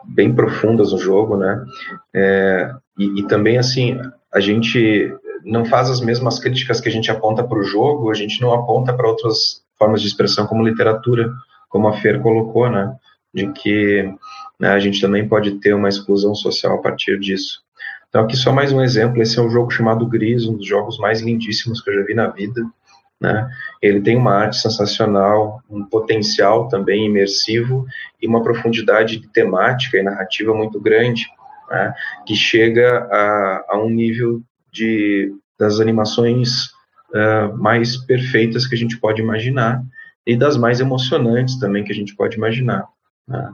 [0.04, 1.62] bem profundas no jogo, né,
[2.14, 4.00] é, e, e, também assim
[4.32, 8.14] a gente não faz as mesmas críticas que a gente aponta para o jogo, a
[8.14, 11.30] gente não aponta para outras formas de expressão como literatura,
[11.68, 12.94] como a Fer colocou, né,
[13.34, 14.10] de que
[14.58, 17.60] né, a gente também pode ter uma exclusão social a partir disso.
[18.10, 19.22] Então, aqui só mais um exemplo.
[19.22, 22.12] Esse é um jogo chamado Gris, um dos jogos mais lindíssimos que eu já vi
[22.12, 22.60] na vida.
[23.20, 23.48] Né?
[23.80, 27.86] Ele tem uma arte sensacional, um potencial também imersivo
[28.20, 31.24] e uma profundidade temática e narrativa muito grande,
[31.70, 31.94] né?
[32.26, 34.42] que chega a, a, um nível
[34.72, 36.66] de, das animações
[37.14, 39.84] uh, mais perfeitas que a gente pode imaginar
[40.26, 42.88] e das mais emocionantes também que a gente pode imaginar.
[43.28, 43.52] Né?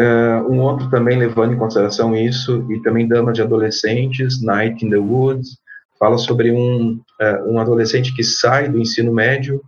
[0.00, 4.90] Uh, um outro também levando em consideração isso, e também Dama de Adolescentes, Night in
[4.90, 5.58] the Woods,
[5.98, 9.60] fala sobre um, uh, um adolescente que sai do ensino médio,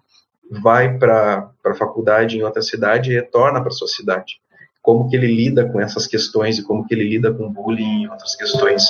[0.63, 4.41] vai para a faculdade em outra cidade e retorna para sua cidade.
[4.81, 8.09] Como que ele lida com essas questões e como que ele lida com bullying e
[8.09, 8.85] outras questões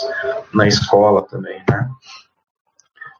[0.53, 1.89] na escola também, né?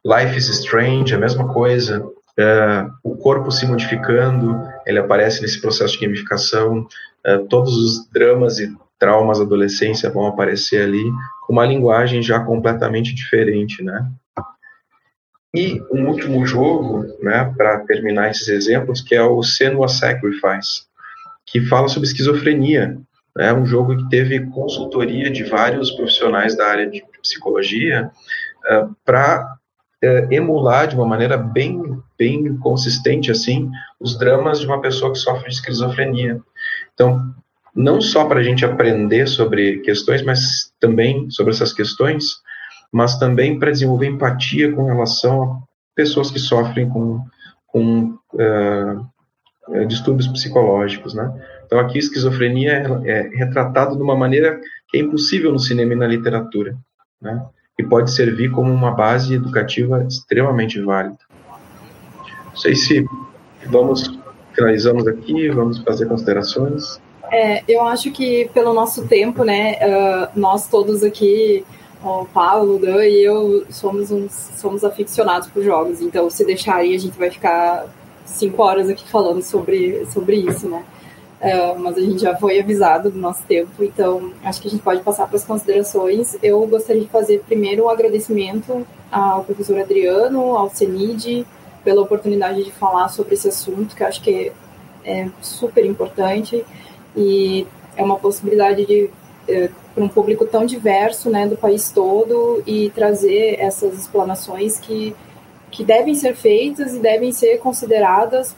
[0.05, 2.07] Life is Strange, a mesma coisa,
[2.39, 6.87] Uh, o corpo se modificando, ele aparece nesse processo de gamificação,
[7.27, 11.03] uh, todos os dramas e traumas da adolescência vão aparecer ali,
[11.41, 14.07] com uma linguagem já completamente diferente, né?
[15.53, 20.83] E um último jogo, né, para terminar esses exemplos, que é o Senua Sacrifice,
[21.45, 22.97] que fala sobre esquizofrenia.
[23.37, 28.11] É um jogo que teve consultoria de vários profissionais da área de psicologia
[28.69, 29.57] uh, para
[30.03, 33.69] é, emular de uma maneira bem, bem consistente assim
[33.99, 36.41] os dramas de uma pessoa que sofre de esquizofrenia.
[37.01, 37.33] Então,
[37.75, 42.25] não só para a gente aprender sobre questões, mas também sobre essas questões,
[42.93, 45.61] mas também para desenvolver empatia com relação a
[45.95, 47.19] pessoas que sofrem com,
[47.65, 51.33] com uh, distúrbios psicológicos, né?
[51.65, 55.95] Então aqui esquizofrenia é, é retratada de uma maneira que é impossível no cinema e
[55.97, 56.77] na literatura,
[57.19, 57.43] né?
[57.79, 61.17] e pode servir como uma base educativa extremamente válida.
[62.45, 63.05] Não sei se
[63.65, 64.20] vamos
[64.61, 67.01] finalizamos aqui, vamos fazer considerações.
[67.31, 71.65] É, eu acho que pelo nosso tempo, né, uh, nós todos aqui,
[72.03, 76.75] o Paulo, o Dan e eu somos uns, somos aficionados por jogos, então se deixar
[76.75, 77.85] aí a gente vai ficar
[78.25, 80.83] cinco horas aqui falando sobre, sobre isso, né?
[81.41, 84.83] Uh, mas a gente já foi avisado do nosso tempo, então acho que a gente
[84.83, 86.37] pode passar para as considerações.
[86.43, 91.47] Eu gostaria de fazer primeiro um agradecimento ao professor Adriano, ao CENID,
[91.83, 94.51] pela oportunidade de falar sobre esse assunto, que acho que
[95.03, 96.65] é, super importante
[97.15, 97.65] e
[97.95, 99.09] é uma possibilidade de
[99.47, 105.15] é, para um público tão diverso, né, do país todo e trazer essas explanações que
[105.69, 108.53] que devem ser feitas e devem ser consideradas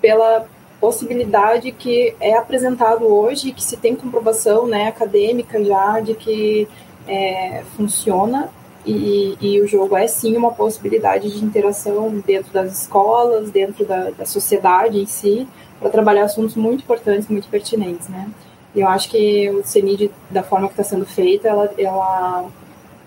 [0.00, 0.46] pela
[0.80, 6.68] possibilidade que é apresentado hoje, que se tem comprovação né, acadêmica já de que
[7.06, 8.50] é, funciona
[8.86, 14.10] e, e, o jogo é sim uma possibilidade de interação dentro das escolas, dentro da,
[14.10, 15.48] da sociedade em si,
[15.80, 18.30] para trabalhar assuntos muito importantes, muito pertinentes, né?
[18.74, 22.48] E eu acho que o CENID, da forma que está sendo feita, ela, ela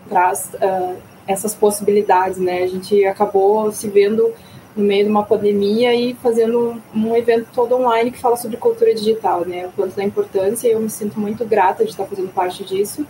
[0.09, 2.63] traz uh, essas possibilidades, né?
[2.63, 4.33] A gente acabou se vendo
[4.75, 8.93] no meio de uma pandemia e fazendo um evento todo online que fala sobre cultura
[8.93, 9.67] digital, né?
[9.67, 13.05] O quanto da importância, eu me sinto muito grata de estar fazendo parte disso.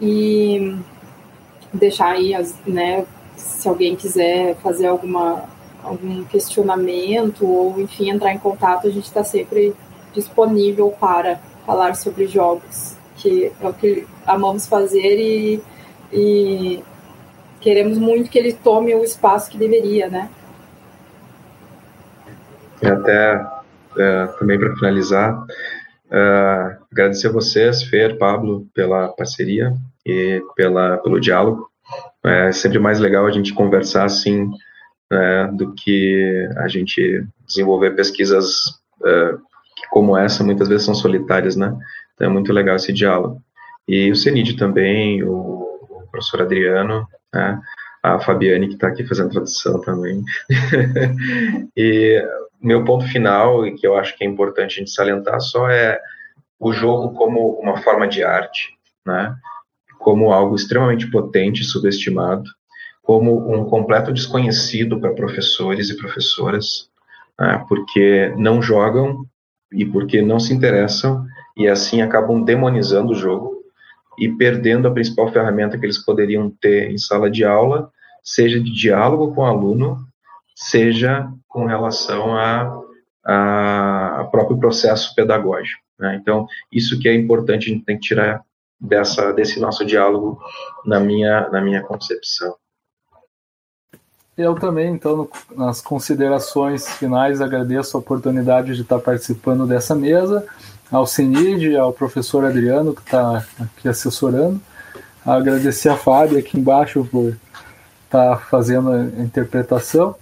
[0.00, 0.76] E
[1.76, 2.32] deixar aí,
[2.66, 3.04] né,
[3.36, 5.44] se alguém quiser fazer alguma,
[5.82, 9.74] algum questionamento ou, enfim, entrar em contato, a gente está sempre
[10.12, 15.62] disponível para falar sobre jogos, que é o que amamos fazer e,
[16.12, 16.82] e
[17.60, 20.30] queremos muito que ele tome o espaço que deveria, né?
[22.82, 23.46] E até
[23.98, 25.44] é, também para finalizar,
[26.10, 29.74] é, agradecer a vocês, Fer, Pablo, pela parceria
[30.06, 31.68] e pela, pelo diálogo.
[32.24, 34.50] É sempre mais legal a gente conversar assim
[35.12, 39.32] é, do que a gente desenvolver pesquisas é,
[39.76, 41.76] que, como essa, muitas vezes são solitárias, né?
[42.14, 43.40] Então é muito legal esse diálogo.
[43.86, 47.60] E o CENID também, o, o professor Adriano, né?
[48.02, 50.22] a Fabiane, que está aqui fazendo tradução também.
[51.76, 52.24] e
[52.60, 56.00] meu ponto final, e que eu acho que é importante a gente salientar, só é
[56.58, 58.70] o jogo como uma forma de arte,
[59.04, 59.34] né?
[60.06, 62.44] Como algo extremamente potente e subestimado,
[63.02, 66.88] como um completo desconhecido para professores e professoras,
[67.36, 67.64] né?
[67.68, 69.26] porque não jogam
[69.72, 71.26] e porque não se interessam
[71.56, 73.56] e assim acabam demonizando o jogo
[74.16, 77.90] e perdendo a principal ferramenta que eles poderiam ter em sala de aula,
[78.22, 80.06] seja de diálogo com o aluno,
[80.54, 82.80] seja com relação a,
[83.24, 85.82] a, a próprio processo pedagógico.
[85.98, 86.16] Né?
[86.22, 88.46] Então, isso que é importante, a gente tem que tirar
[88.80, 90.40] dessa, desse nosso diálogo
[90.84, 92.54] na minha, na minha concepção.
[94.36, 100.46] Eu também, então, nas considerações finais, agradeço a oportunidade de estar participando dessa mesa,
[100.92, 104.60] ao CENID, ao professor Adriano, que está aqui assessorando,
[105.24, 107.34] agradecer a Fábio aqui embaixo por
[108.04, 110.14] estar fazendo a interpretação,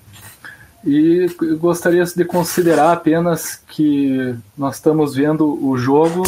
[0.87, 1.27] e
[1.59, 6.23] gostaria de considerar apenas que nós estamos vendo o jogo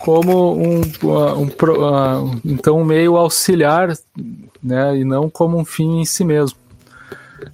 [0.00, 3.92] como um, um, um, então um meio auxiliar,
[4.62, 6.58] né, e não como um fim em si mesmo.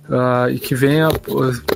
[0.08, 1.08] Uh, e que venha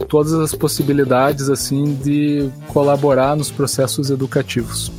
[0.08, 4.90] todas as possibilidades assim de colaborar nos processos educativos.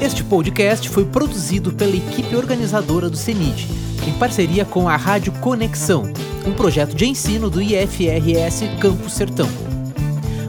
[0.00, 3.68] Este podcast foi produzido pela equipe organizadora do CENID,
[4.06, 6.12] em parceria com a Rádio Conexão,
[6.46, 9.71] um projeto de ensino do IFRS Campo Sertão.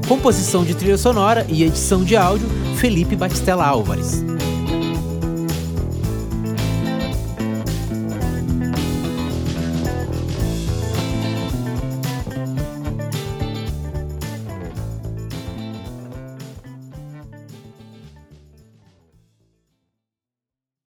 [0.08, 2.48] Composição de trilha sonora e edição de áudio,
[2.78, 4.33] Felipe Batistella Álvares.